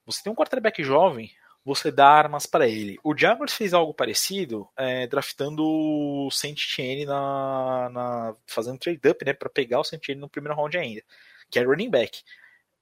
Você 0.06 0.22
tem 0.22 0.32
um 0.32 0.36
quarterback 0.36 0.82
jovem, 0.82 1.32
você 1.64 1.90
dá 1.90 2.06
armas 2.06 2.46
para 2.46 2.68
ele. 2.68 2.98
O 3.02 3.16
Jaguars 3.16 3.54
fez 3.54 3.72
algo 3.72 3.94
parecido, 3.94 4.68
é, 4.76 5.06
draftando 5.06 5.64
o 5.64 6.30
Saint 6.30 6.58
na, 7.06 7.88
na, 7.90 8.36
fazendo 8.46 8.78
trade-up, 8.78 9.24
né, 9.24 9.32
para 9.32 9.48
pegar 9.48 9.80
o 9.80 9.84
Saint 9.84 10.06
no 10.10 10.28
primeiro 10.28 10.54
round 10.54 10.76
ainda, 10.76 11.02
que 11.50 11.58
é 11.58 11.62
running 11.64 11.90
back. 11.90 12.22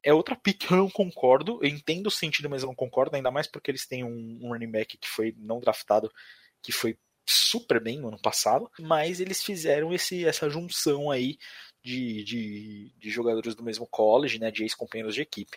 É 0.03 0.13
outra 0.13 0.35
pick 0.35 0.69
eu 0.69 0.77
não 0.79 0.91
concordo, 0.91 1.61
eu 1.63 1.69
entendo 1.69 2.09
o 2.09 2.11
sentido, 2.11 2.51
mas 2.51 2.63
eu 2.63 2.67
não 2.67 2.75
concordo, 2.75 3.15
ainda 3.15 3.31
mais 3.31 3.47
porque 3.47 3.71
eles 3.71 3.87
têm 3.87 4.03
um, 4.03 4.41
um 4.43 4.49
running 4.49 4.71
back 4.71 4.99
que 4.99 5.09
foi 5.09 5.33
não 5.39 5.61
draftado, 5.61 6.11
que 6.61 6.73
foi 6.73 6.99
super 7.25 7.81
bem 7.81 8.01
no 8.01 8.09
ano 8.09 8.21
passado, 8.21 8.69
mas 8.81 9.21
eles 9.21 9.45
fizeram 9.45 9.93
esse, 9.93 10.25
essa 10.27 10.51
junção 10.51 11.09
aí 11.09 11.39
de, 11.85 12.25
de, 12.25 12.93
de 12.99 13.11
jogadores 13.11 13.55
do 13.55 13.63
mesmo 13.63 13.87
college, 13.87 14.41
né, 14.41 14.51
de 14.51 14.65
ex-companheiros 14.65 15.15
de 15.15 15.23
equipe. 15.23 15.57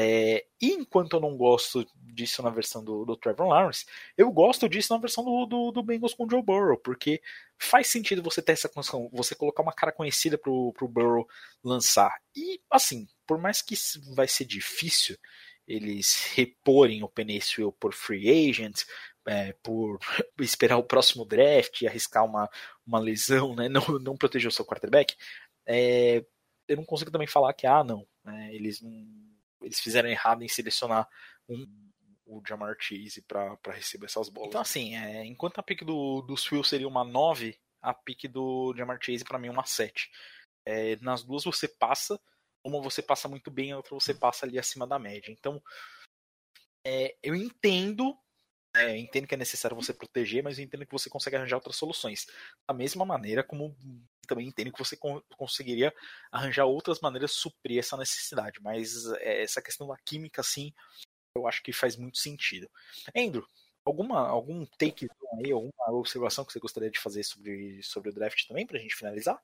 É, 0.00 0.46
e 0.62 0.74
enquanto 0.74 1.14
eu 1.14 1.20
não 1.20 1.36
gosto 1.36 1.84
disso 1.96 2.40
na 2.40 2.50
versão 2.50 2.84
do, 2.84 3.04
do 3.04 3.16
Trevor 3.16 3.48
Lawrence, 3.48 3.84
eu 4.16 4.30
gosto 4.30 4.68
disso 4.68 4.94
na 4.94 5.00
versão 5.00 5.24
do, 5.24 5.44
do, 5.44 5.72
do, 5.72 5.82
Bengals 5.82 6.14
com 6.14 6.24
o 6.24 6.30
Joe 6.30 6.40
Burrow, 6.40 6.78
porque 6.78 7.20
faz 7.58 7.88
sentido 7.88 8.22
você 8.22 8.40
ter 8.40 8.52
essa 8.52 8.68
condição, 8.68 9.10
você 9.12 9.34
colocar 9.34 9.60
uma 9.60 9.72
cara 9.72 9.90
conhecida 9.90 10.38
pro, 10.38 10.72
pro 10.74 10.86
Burrow 10.86 11.26
lançar. 11.64 12.16
E, 12.36 12.60
assim, 12.70 13.08
por 13.26 13.38
mais 13.38 13.60
que 13.60 13.74
vai 14.14 14.28
ser 14.28 14.44
difícil 14.44 15.18
eles 15.66 16.32
reporem 16.32 17.02
o 17.02 17.08
Penicil 17.08 17.72
por 17.72 17.92
free 17.92 18.48
agent, 18.48 18.84
é, 19.26 19.52
por 19.64 19.98
esperar 20.38 20.78
o 20.78 20.84
próximo 20.84 21.24
draft 21.24 21.82
e 21.82 21.88
arriscar 21.88 22.24
uma, 22.24 22.48
uma 22.86 23.00
lesão, 23.00 23.56
né, 23.56 23.66
não, 23.68 23.82
não 23.98 24.16
proteger 24.16 24.48
o 24.48 24.52
seu 24.52 24.64
quarterback, 24.64 25.16
é, 25.66 26.24
eu 26.68 26.76
não 26.76 26.84
consigo 26.84 27.10
também 27.10 27.26
falar 27.26 27.52
que, 27.52 27.66
ah, 27.66 27.82
não, 27.82 28.06
né, 28.24 28.54
eles 28.54 28.80
não 28.80 29.28
eles 29.62 29.80
fizeram 29.80 30.08
errado 30.08 30.42
em 30.42 30.48
selecionar 30.48 31.08
um, 31.48 31.66
o 32.26 32.42
Jamar 32.46 32.76
Chase 32.78 33.22
para 33.22 33.58
receber 33.68 34.06
essas 34.06 34.28
bolas. 34.28 34.50
Então, 34.50 34.60
assim, 34.60 34.96
é, 34.96 35.24
enquanto 35.24 35.58
a 35.58 35.62
pick 35.62 35.82
do, 35.84 36.22
do 36.22 36.36
Swill 36.36 36.62
seria 36.62 36.88
uma 36.88 37.04
9, 37.04 37.58
a 37.80 37.94
pick 37.94 38.28
do 38.28 38.74
Jamar 38.76 38.98
Chase 39.00 39.24
para 39.24 39.38
mim 39.38 39.48
é 39.48 39.50
uma 39.50 39.64
7. 39.64 40.10
É, 40.66 40.96
nas 40.96 41.22
duas 41.22 41.44
você 41.44 41.66
passa, 41.66 42.20
uma 42.62 42.80
você 42.80 43.00
passa 43.00 43.28
muito 43.28 43.50
bem, 43.50 43.72
a 43.72 43.76
outra 43.76 43.94
você 43.94 44.12
passa 44.12 44.44
ali 44.44 44.58
acima 44.58 44.86
da 44.86 44.98
média. 44.98 45.30
Então, 45.30 45.62
é, 46.84 47.16
eu 47.22 47.34
entendo 47.34 48.16
é, 48.76 48.96
entendo 48.96 49.26
que 49.26 49.34
é 49.34 49.38
necessário 49.38 49.76
você 49.76 49.92
proteger, 49.92 50.42
mas 50.42 50.58
eu 50.58 50.64
entendo 50.64 50.86
que 50.86 50.92
você 50.92 51.08
consegue 51.08 51.36
arranjar 51.36 51.56
outras 51.56 51.76
soluções. 51.76 52.26
Da 52.66 52.74
mesma 52.74 53.04
maneira 53.04 53.42
como 53.42 53.74
também 54.28 54.46
entendo 54.46 54.72
que 54.72 54.78
você 54.78 54.96
conseguiria 55.36 55.92
arranjar 56.30 56.66
outras 56.66 57.00
maneiras 57.00 57.32
de 57.32 57.36
suprir 57.38 57.78
essa 57.78 57.96
necessidade. 57.96 58.60
Mas 58.62 59.06
é, 59.20 59.42
essa 59.42 59.60
questão 59.60 59.88
da 59.88 59.96
química, 60.04 60.40
assim, 60.40 60.72
eu 61.34 61.48
acho 61.48 61.62
que 61.62 61.72
faz 61.72 61.96
muito 61.96 62.18
sentido. 62.18 62.70
Andrew, 63.16 63.44
Alguma, 63.88 64.28
algum 64.28 64.66
take 64.76 65.08
aí, 65.32 65.50
alguma 65.50 65.72
observação 65.92 66.44
que 66.44 66.52
você 66.52 66.58
gostaria 66.58 66.90
de 66.90 66.98
fazer 66.98 67.24
sobre, 67.24 67.82
sobre 67.82 68.10
o 68.10 68.12
draft 68.12 68.46
também, 68.46 68.66
pra 68.66 68.78
gente 68.78 68.94
finalizar? 68.94 69.40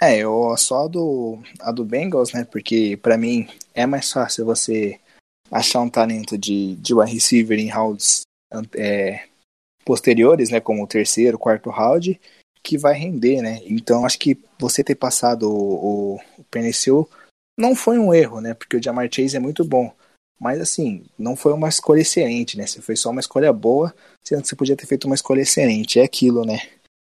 É, 0.00 0.18
eu 0.18 0.52
só 0.56 0.86
a 0.86 0.88
do, 0.88 1.40
a 1.60 1.70
do 1.70 1.84
Bengals, 1.84 2.32
né? 2.32 2.44
Porque 2.44 2.96
para 2.96 3.16
mim 3.16 3.46
é 3.72 3.86
mais 3.86 4.10
fácil 4.10 4.44
você 4.44 5.00
achar 5.48 5.80
um 5.80 5.88
talento 5.88 6.36
de, 6.36 6.74
de 6.74 6.92
wide 6.92 7.12
receiver 7.12 7.56
em 7.56 7.70
rounds 7.70 8.22
é, 8.76 9.28
posteriores, 9.84 10.50
né? 10.50 10.60
Como 10.60 10.82
o 10.82 10.88
terceiro, 10.88 11.38
quarto 11.38 11.70
round, 11.70 12.20
que 12.62 12.78
vai 12.78 12.94
render, 12.94 13.42
né? 13.42 13.60
Então 13.64 14.04
acho 14.04 14.18
que 14.18 14.38
você 14.58 14.84
ter 14.84 14.94
passado 14.94 15.50
o, 15.50 16.14
o, 16.14 16.20
o 16.38 17.08
não 17.58 17.74
foi 17.74 17.98
um 17.98 18.14
erro, 18.14 18.40
né? 18.40 18.54
Porque 18.54 18.76
o 18.76 18.82
Jamar 18.82 19.08
Chase 19.12 19.36
é 19.36 19.40
muito 19.40 19.64
bom. 19.64 19.92
Mas 20.40 20.60
assim, 20.60 21.04
não 21.18 21.36
foi 21.36 21.52
uma 21.52 21.68
escolha 21.68 22.00
excelente, 22.00 22.56
né? 22.56 22.66
Se 22.66 22.80
foi 22.80 22.96
só 22.96 23.10
uma 23.10 23.20
escolha 23.20 23.52
boa, 23.52 23.94
sendo 24.24 24.42
que 24.42 24.48
você 24.48 24.56
podia 24.56 24.76
ter 24.76 24.86
feito 24.86 25.04
uma 25.04 25.14
escolha 25.14 25.42
excelente. 25.42 26.00
É 26.00 26.04
aquilo, 26.04 26.44
né? 26.44 26.58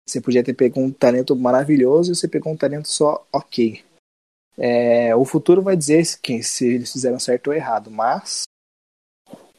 Você 0.06 0.20
podia 0.20 0.42
ter 0.42 0.54
pegado 0.54 0.80
um 0.80 0.90
talento 0.90 1.36
maravilhoso 1.36 2.12
e 2.12 2.14
você 2.14 2.26
pegou 2.26 2.52
um 2.52 2.56
talento 2.56 2.88
só 2.88 3.26
ok. 3.30 3.82
É, 4.56 5.14
o 5.14 5.24
futuro 5.24 5.62
vai 5.62 5.76
dizer 5.76 6.04
que, 6.22 6.42
se 6.42 6.66
eles 6.66 6.90
fizeram 6.90 7.18
certo 7.18 7.48
ou 7.48 7.54
errado, 7.54 7.90
mas 7.90 8.44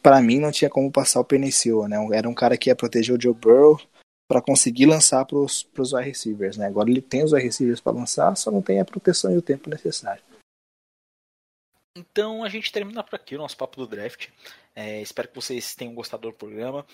para 0.01 0.21
mim 0.21 0.39
não 0.39 0.51
tinha 0.51 0.69
como 0.69 0.91
passar 0.91 1.19
o 1.19 1.25
Penicil, 1.25 1.87
né? 1.87 1.97
Era 2.13 2.27
um 2.27 2.33
cara 2.33 2.57
que 2.57 2.69
ia 2.69 2.75
proteger 2.75 3.15
o 3.15 3.21
Joe 3.21 3.33
Burrow 3.33 3.79
para 4.29 4.43
conseguir 4.43 4.85
lançar 4.85 5.25
para 5.25 5.39
os 5.39 5.65
wide 5.75 6.07
receivers, 6.07 6.55
né? 6.55 6.67
Agora 6.67 6.87
ele 6.87 7.01
tem 7.01 7.23
os 7.23 7.33
wide 7.33 7.45
receivers 7.45 7.81
para 7.81 7.97
lançar, 7.97 8.37
só 8.37 8.51
não 8.51 8.61
tem 8.61 8.79
a 8.79 8.85
proteção 8.85 9.33
e 9.33 9.37
o 9.37 9.41
tempo 9.41 9.71
necessário. 9.71 10.23
Então 11.97 12.43
a 12.43 12.49
gente 12.49 12.71
termina 12.71 13.03
por 13.03 13.15
aqui 13.15 13.33
o 13.33 13.39
nosso 13.39 13.57
papo 13.57 13.77
do 13.77 13.87
draft. 13.87 14.29
É, 14.75 15.01
espero 15.01 15.27
que 15.27 15.35
vocês 15.35 15.73
tenham 15.73 15.95
gostado 15.95 16.29
do 16.29 16.37
programa. 16.37 16.85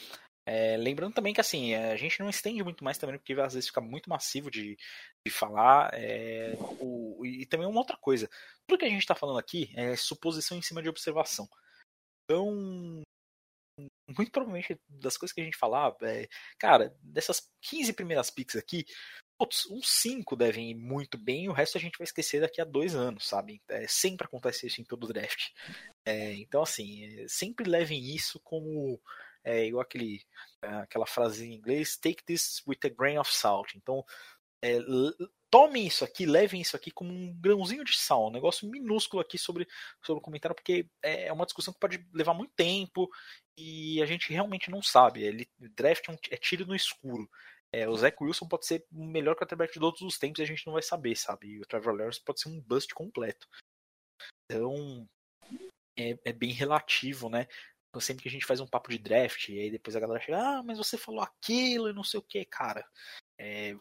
É, 0.47 0.77
lembrando 0.77 1.13
também 1.13 1.33
que 1.33 1.41
assim, 1.41 1.73
a 1.73 1.97
gente 1.97 2.19
não 2.21 2.29
estende 2.29 2.63
muito 2.63 2.83
mais 2.83 2.97
também, 2.97 3.17
porque 3.17 3.33
às 3.33 3.53
vezes 3.53 3.67
fica 3.67 3.81
muito 3.81 4.09
massivo 4.09 4.49
de, 4.49 4.77
de 5.27 5.33
falar. 5.33 5.89
É, 5.93 6.55
o, 6.79 7.25
e 7.25 7.45
também 7.45 7.67
uma 7.67 7.79
outra 7.79 7.97
coisa. 7.97 8.29
Tudo 8.65 8.79
que 8.79 8.85
a 8.85 8.89
gente 8.89 8.99
está 8.99 9.13
falando 9.13 9.39
aqui 9.39 9.73
é 9.75 9.93
suposição 9.97 10.57
em 10.57 10.61
cima 10.61 10.81
de 10.81 10.87
observação. 10.87 11.49
Então, 12.23 13.03
muito 14.07 14.31
provavelmente 14.31 14.79
das 14.87 15.17
coisas 15.17 15.33
que 15.33 15.41
a 15.41 15.43
gente 15.43 15.57
falar, 15.57 15.95
é, 16.03 16.27
cara, 16.59 16.95
dessas 17.01 17.49
15 17.61 17.93
primeiras 17.93 18.29
picks 18.29 18.55
aqui, 18.55 18.85
putz, 19.37 19.65
uns 19.69 19.89
5 19.89 20.35
devem 20.35 20.71
ir 20.71 20.75
muito 20.75 21.17
bem, 21.17 21.49
o 21.49 21.53
resto 21.53 21.77
a 21.77 21.81
gente 21.81 21.97
vai 21.97 22.05
esquecer 22.05 22.41
daqui 22.41 22.61
a 22.61 22.65
dois 22.65 22.95
anos, 22.95 23.27
sabe? 23.27 23.61
É, 23.69 23.87
sempre 23.87 24.25
acontece 24.25 24.67
isso 24.67 24.81
em 24.81 24.85
todo 24.85 25.07
draft. 25.07 25.49
É, 26.05 26.33
então, 26.33 26.61
assim, 26.61 27.21
é, 27.21 27.27
sempre 27.27 27.69
levem 27.69 27.99
isso 28.15 28.39
como. 28.43 29.01
É, 29.43 29.63
igual 29.65 29.83
aquele, 29.83 30.25
aquela 30.59 31.05
frase 31.05 31.45
em 31.45 31.53
inglês, 31.53 31.97
take 31.97 32.23
this 32.23 32.63
with 32.67 32.79
a 32.83 32.89
grain 32.89 33.19
of 33.19 33.31
salt. 33.31 33.75
Então, 33.75 34.03
é, 34.63 34.79
tomem 35.51 35.85
isso 35.85 36.03
aqui, 36.03 36.25
levem 36.25 36.61
isso 36.61 36.75
aqui 36.75 36.89
como 36.89 37.11
um 37.11 37.31
grãozinho 37.39 37.83
de 37.83 37.95
sal, 37.95 38.27
um 38.27 38.31
negócio 38.31 38.67
minúsculo 38.67 39.21
aqui 39.21 39.37
sobre, 39.37 39.67
sobre 40.03 40.19
o 40.19 40.23
comentário, 40.23 40.55
porque 40.55 40.89
é, 41.03 41.27
é 41.27 41.33
uma 41.33 41.45
discussão 41.45 41.73
que 41.73 41.79
pode 41.79 42.03
levar 42.11 42.33
muito 42.33 42.53
tempo 42.55 43.07
e 43.57 44.01
a 44.01 44.05
gente 44.05 44.31
realmente 44.31 44.69
não 44.69 44.81
sabe. 44.81 45.23
Ele, 45.23 45.49
draft 45.57 46.07
é, 46.09 46.17
é 46.31 46.37
tiro 46.37 46.65
no 46.65 46.75
escuro. 46.75 47.29
É, 47.71 47.87
o 47.87 47.95
Zach 47.95 48.15
Wilson 48.21 48.47
pode 48.47 48.65
ser 48.65 48.85
o 48.91 49.03
melhor 49.05 49.35
quarterback 49.35 49.73
de 49.73 49.79
todos 49.79 50.01
os 50.01 50.17
tempos 50.17 50.39
e 50.39 50.43
a 50.43 50.45
gente 50.45 50.65
não 50.65 50.73
vai 50.73 50.81
saber, 50.81 51.15
sabe? 51.15 51.47
E 51.47 51.59
o 51.59 51.65
Trevor 51.65 51.93
Lawrence 51.93 52.23
pode 52.23 52.39
ser 52.39 52.49
um 52.49 52.61
bust 52.61 52.93
completo. 52.93 53.47
Então, 54.45 55.07
é, 55.97 56.17
é 56.23 56.33
bem 56.33 56.51
relativo, 56.51 57.29
né? 57.29 57.47
Então, 57.89 58.01
sempre 58.01 58.23
que 58.23 58.29
a 58.29 58.31
gente 58.31 58.45
faz 58.45 58.59
um 58.59 58.67
papo 58.67 58.89
de 58.89 58.97
draft, 58.97 59.49
e 59.49 59.59
aí 59.59 59.71
depois 59.71 59.95
a 59.95 59.99
galera 59.99 60.21
chega, 60.21 60.37
ah, 60.37 60.63
mas 60.63 60.77
você 60.77 60.97
falou 60.97 61.21
aquilo 61.21 61.89
e 61.89 61.93
não 61.93 62.03
sei 62.03 62.19
o 62.19 62.23
que, 62.23 62.43
cara. 62.45 62.85
É... 63.39 63.75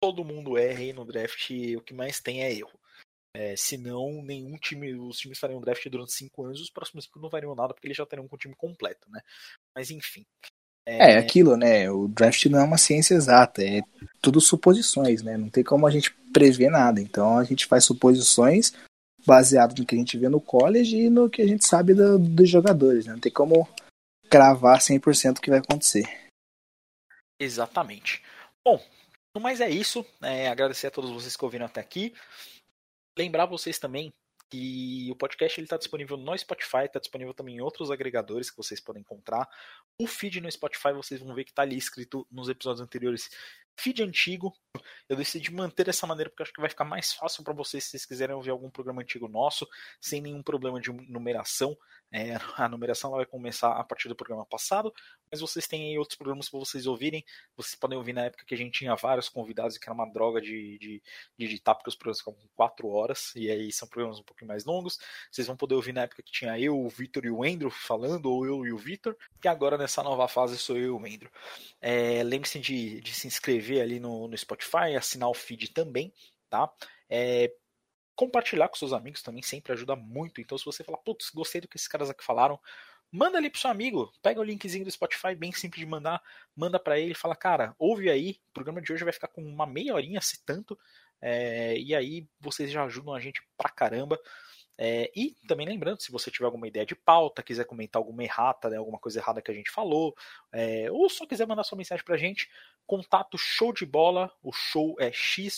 Todo 0.00 0.24
mundo 0.24 0.58
erra 0.58 0.80
aí 0.80 0.92
no 0.92 1.04
draft 1.04 1.50
e 1.50 1.76
o 1.76 1.80
que 1.80 1.94
mais 1.94 2.20
tem 2.20 2.42
é 2.42 2.52
erro. 2.52 2.78
É, 3.36 3.56
senão, 3.56 4.22
nenhum 4.22 4.56
time, 4.56 4.94
os 4.94 5.18
times 5.18 5.40
fariam 5.40 5.60
draft 5.60 5.84
durante 5.88 6.12
cinco 6.12 6.44
anos, 6.44 6.60
os 6.60 6.70
próximos 6.70 7.04
cinco 7.04 7.18
não 7.18 7.28
variam 7.28 7.54
nada 7.54 7.74
porque 7.74 7.88
eles 7.88 7.96
já 7.96 8.06
teriam 8.06 8.28
com 8.28 8.36
o 8.36 8.38
time 8.38 8.54
completo, 8.54 9.10
né? 9.10 9.20
Mas 9.74 9.90
enfim. 9.90 10.24
É... 10.86 11.14
é 11.14 11.18
aquilo, 11.18 11.56
né? 11.56 11.90
O 11.90 12.06
draft 12.06 12.44
não 12.46 12.60
é 12.60 12.62
uma 12.62 12.78
ciência 12.78 13.14
exata, 13.14 13.62
é 13.62 13.82
tudo 14.20 14.40
suposições, 14.40 15.22
né? 15.22 15.36
Não 15.36 15.50
tem 15.50 15.64
como 15.64 15.86
a 15.86 15.90
gente 15.90 16.14
prever 16.32 16.70
nada. 16.70 17.00
Então 17.00 17.36
a 17.36 17.42
gente 17.42 17.66
faz 17.66 17.84
suposições 17.84 18.72
baseado 19.26 19.76
no 19.78 19.86
que 19.86 19.96
a 19.96 19.98
gente 19.98 20.16
vê 20.16 20.28
no 20.28 20.40
college 20.40 20.96
e 20.96 21.10
no 21.10 21.28
que 21.28 21.42
a 21.42 21.46
gente 21.46 21.66
sabe 21.66 21.94
do, 21.94 22.18
dos 22.18 22.48
jogadores, 22.48 23.06
né? 23.06 23.14
Não 23.14 23.20
tem 23.20 23.32
como 23.32 23.68
cravar 24.30 24.78
100% 24.78 25.38
o 25.38 25.40
que 25.40 25.50
vai 25.50 25.58
acontecer. 25.58 26.04
Exatamente. 27.40 28.22
Bom, 28.64 28.80
mas 29.40 29.60
é 29.60 29.68
isso. 29.68 30.04
É, 30.22 30.48
agradecer 30.48 30.86
a 30.86 30.90
todos 30.90 31.10
vocês 31.10 31.36
que 31.36 31.44
ouviram 31.44 31.66
até 31.66 31.80
aqui. 31.80 32.14
Lembrar 33.16 33.46
vocês 33.46 33.78
também 33.78 34.12
que 34.50 35.08
o 35.10 35.16
podcast 35.16 35.60
está 35.60 35.76
disponível 35.76 36.16
no 36.16 36.38
Spotify, 36.38 36.84
está 36.84 37.00
disponível 37.00 37.34
também 37.34 37.56
em 37.56 37.60
outros 37.60 37.90
agregadores 37.90 38.50
que 38.50 38.56
vocês 38.56 38.80
podem 38.80 39.00
encontrar. 39.00 39.48
O 39.98 40.06
feed 40.06 40.40
no 40.40 40.50
Spotify 40.50 40.92
vocês 40.92 41.20
vão 41.20 41.34
ver 41.34 41.44
que 41.44 41.50
está 41.50 41.62
ali 41.62 41.76
escrito 41.76 42.26
nos 42.30 42.48
episódios 42.48 42.80
anteriores 42.80 43.30
feed 43.76 44.02
antigo. 44.02 44.54
Eu 45.08 45.16
decidi 45.16 45.52
manter 45.52 45.84
dessa 45.84 46.06
maneira 46.06 46.30
porque 46.30 46.42
acho 46.42 46.52
que 46.52 46.60
vai 46.60 46.70
ficar 46.70 46.84
mais 46.84 47.12
fácil 47.12 47.42
para 47.42 47.52
vocês 47.52 47.84
se 47.84 47.90
vocês 47.90 48.06
quiserem 48.06 48.34
ouvir 48.34 48.50
algum 48.50 48.70
programa 48.70 49.02
antigo 49.02 49.28
nosso, 49.28 49.68
sem 50.00 50.20
nenhum 50.20 50.42
problema 50.42 50.80
de 50.80 50.92
numeração. 50.92 51.76
É, 52.14 52.36
a 52.56 52.68
numeração 52.68 53.10
vai 53.10 53.26
começar 53.26 53.72
a 53.72 53.82
partir 53.82 54.06
do 54.06 54.14
programa 54.14 54.46
passado, 54.46 54.94
mas 55.28 55.40
vocês 55.40 55.66
têm 55.66 55.90
aí 55.90 55.98
outros 55.98 56.16
programas 56.16 56.48
para 56.48 56.60
vocês 56.60 56.86
ouvirem. 56.86 57.24
Vocês 57.56 57.74
podem 57.74 57.98
ouvir 57.98 58.12
na 58.12 58.26
época 58.26 58.44
que 58.46 58.54
a 58.54 58.56
gente 58.56 58.78
tinha 58.78 58.94
vários 58.94 59.28
convidados 59.28 59.76
que 59.76 59.88
era 59.88 59.94
uma 59.94 60.06
droga 60.06 60.40
de, 60.40 60.78
de, 60.78 61.02
de 61.36 61.44
editar, 61.44 61.74
porque 61.74 61.88
os 61.88 61.96
programas 61.96 62.18
ficam 62.18 62.34
com 62.34 62.46
4 62.54 62.88
horas, 62.88 63.32
e 63.34 63.50
aí 63.50 63.72
são 63.72 63.88
programas 63.88 64.20
um 64.20 64.22
pouquinho 64.22 64.46
mais 64.46 64.64
longos. 64.64 65.00
Vocês 65.28 65.48
vão 65.48 65.56
poder 65.56 65.74
ouvir 65.74 65.92
na 65.92 66.02
época 66.02 66.22
que 66.22 66.30
tinha 66.30 66.56
eu, 66.56 66.78
o 66.78 66.88
Vitor 66.88 67.24
e 67.24 67.30
o 67.30 67.42
Andrew 67.42 67.68
falando, 67.70 68.26
ou 68.26 68.46
eu 68.46 68.64
e 68.64 68.72
o 68.72 68.78
Vitor, 68.78 69.16
e 69.42 69.48
agora 69.48 69.76
nessa 69.76 70.00
nova 70.00 70.28
fase 70.28 70.56
sou 70.56 70.76
eu 70.76 70.84
e 70.84 70.90
o 70.90 70.98
Andrew. 70.98 71.30
É, 71.80 72.22
Lembre-se 72.22 72.60
de, 72.60 73.00
de 73.00 73.12
se 73.12 73.26
inscrever 73.26 73.82
ali 73.82 73.98
no, 73.98 74.28
no 74.28 74.38
Spotify, 74.38 74.94
assinar 74.96 75.28
o 75.28 75.34
feed 75.34 75.72
também, 75.72 76.12
tá? 76.48 76.72
É, 77.10 77.52
compartilhar 78.14 78.68
com 78.68 78.76
seus 78.76 78.92
amigos 78.92 79.22
também 79.22 79.42
sempre 79.42 79.72
ajuda 79.72 79.96
muito. 79.96 80.40
Então, 80.40 80.56
se 80.56 80.64
você 80.64 80.84
falar, 80.84 80.98
putz, 80.98 81.30
gostei 81.30 81.60
do 81.60 81.68
que 81.68 81.76
esses 81.76 81.88
caras 81.88 82.10
aqui 82.10 82.24
falaram, 82.24 82.58
manda 83.10 83.38
ali 83.38 83.48
pro 83.48 83.60
seu 83.60 83.70
amigo, 83.70 84.12
pega 84.22 84.40
o 84.40 84.44
linkzinho 84.44 84.84
do 84.84 84.90
Spotify, 84.90 85.34
bem 85.34 85.52
simples 85.52 85.80
de 85.80 85.86
mandar, 85.86 86.22
manda 86.56 86.78
para 86.80 86.98
ele, 86.98 87.14
fala, 87.14 87.36
cara, 87.36 87.74
ouve 87.78 88.10
aí, 88.10 88.40
o 88.50 88.52
programa 88.52 88.80
de 88.80 88.92
hoje 88.92 89.04
vai 89.04 89.12
ficar 89.12 89.28
com 89.28 89.42
uma 89.42 89.66
meia 89.66 89.94
horinha, 89.94 90.20
se 90.20 90.44
tanto, 90.44 90.78
é, 91.20 91.78
e 91.78 91.94
aí 91.94 92.28
vocês 92.40 92.70
já 92.70 92.84
ajudam 92.84 93.14
a 93.14 93.20
gente 93.20 93.40
pra 93.56 93.68
caramba. 93.68 94.18
É, 94.76 95.08
e 95.14 95.36
também 95.46 95.66
lembrando, 95.66 96.02
se 96.02 96.10
você 96.10 96.30
tiver 96.30 96.46
alguma 96.46 96.66
ideia 96.66 96.84
de 96.84 96.96
pauta, 96.96 97.42
quiser 97.42 97.64
comentar 97.64 98.00
alguma 98.00 98.24
errata, 98.24 98.68
né, 98.68 98.76
alguma 98.76 98.98
coisa 98.98 99.20
errada 99.20 99.40
que 99.40 99.50
a 99.50 99.54
gente 99.54 99.70
falou, 99.70 100.16
é, 100.50 100.90
ou 100.90 101.08
só 101.08 101.24
quiser 101.24 101.46
mandar 101.46 101.62
sua 101.62 101.78
mensagem 101.78 102.04
pra 102.04 102.16
gente, 102.16 102.50
contato 102.84 103.38
show 103.38 103.72
de 103.72 103.86
bola, 103.86 104.32
o 104.42 104.52
show 104.52 104.96
é 104.98 105.12
xow, 105.12 105.56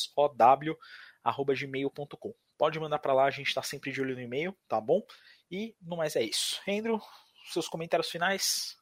arroba 1.24 1.54
gmail.com. 1.54 2.34
Pode 2.58 2.80
mandar 2.80 2.98
para 2.98 3.12
lá, 3.12 3.24
a 3.24 3.30
gente 3.30 3.48
está 3.48 3.62
sempre 3.62 3.92
de 3.92 4.00
olho 4.00 4.14
no 4.14 4.20
e-mail, 4.20 4.56
tá 4.66 4.80
bom? 4.80 5.02
E 5.50 5.74
no 5.80 5.96
mais 5.96 6.16
é 6.16 6.22
isso. 6.22 6.60
Andrew, 6.68 7.00
seus 7.52 7.68
comentários 7.68 8.10
finais? 8.10 8.76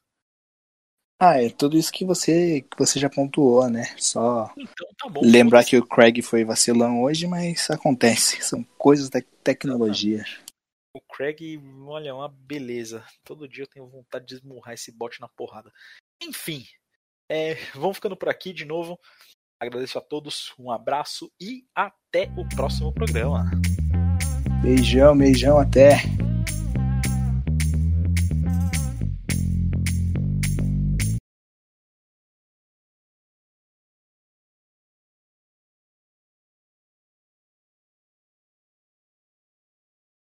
Ah, 1.19 1.41
é 1.41 1.49
tudo 1.49 1.77
isso 1.77 1.91
que 1.93 2.03
você 2.03 2.61
que 2.61 2.77
você 2.77 2.99
já 2.99 3.09
pontuou, 3.09 3.69
né? 3.69 3.95
Só 3.97 4.53
então, 4.57 4.87
tá 4.97 5.09
bom, 5.09 5.21
lembrar 5.23 5.63
que 5.63 5.77
o 5.77 5.85
Craig 5.85 6.21
foi 6.21 6.43
vacilão 6.43 7.03
hoje, 7.03 7.25
mas 7.25 7.69
acontece, 7.69 8.41
são 8.41 8.63
coisas 8.77 9.09
da 9.09 9.21
tecnologia. 9.43 10.25
O 10.93 11.01
Craig, 11.01 11.57
olha, 11.85 12.09
é 12.09 12.13
uma 12.13 12.29
beleza. 12.29 13.05
Todo 13.23 13.47
dia 13.47 13.63
eu 13.63 13.67
tenho 13.67 13.87
vontade 13.87 14.25
de 14.25 14.35
esmurrar 14.35 14.73
esse 14.73 14.91
bot 14.91 15.19
na 15.19 15.27
porrada. 15.27 15.71
Enfim, 16.21 16.65
é, 17.29 17.55
vamos 17.73 17.97
ficando 17.97 18.15
por 18.15 18.29
aqui 18.29 18.53
de 18.53 18.65
novo. 18.65 18.99
Agradeço 19.65 19.97
a 19.97 20.01
todos, 20.01 20.53
um 20.59 20.69
abraço 20.69 21.31
e 21.41 21.65
até 21.73 22.31
o 22.37 22.47
próximo 22.55 22.93
programa. 22.93 23.49
Beijão, 24.61 25.17
beijão, 25.17 25.57
até. 25.57 26.03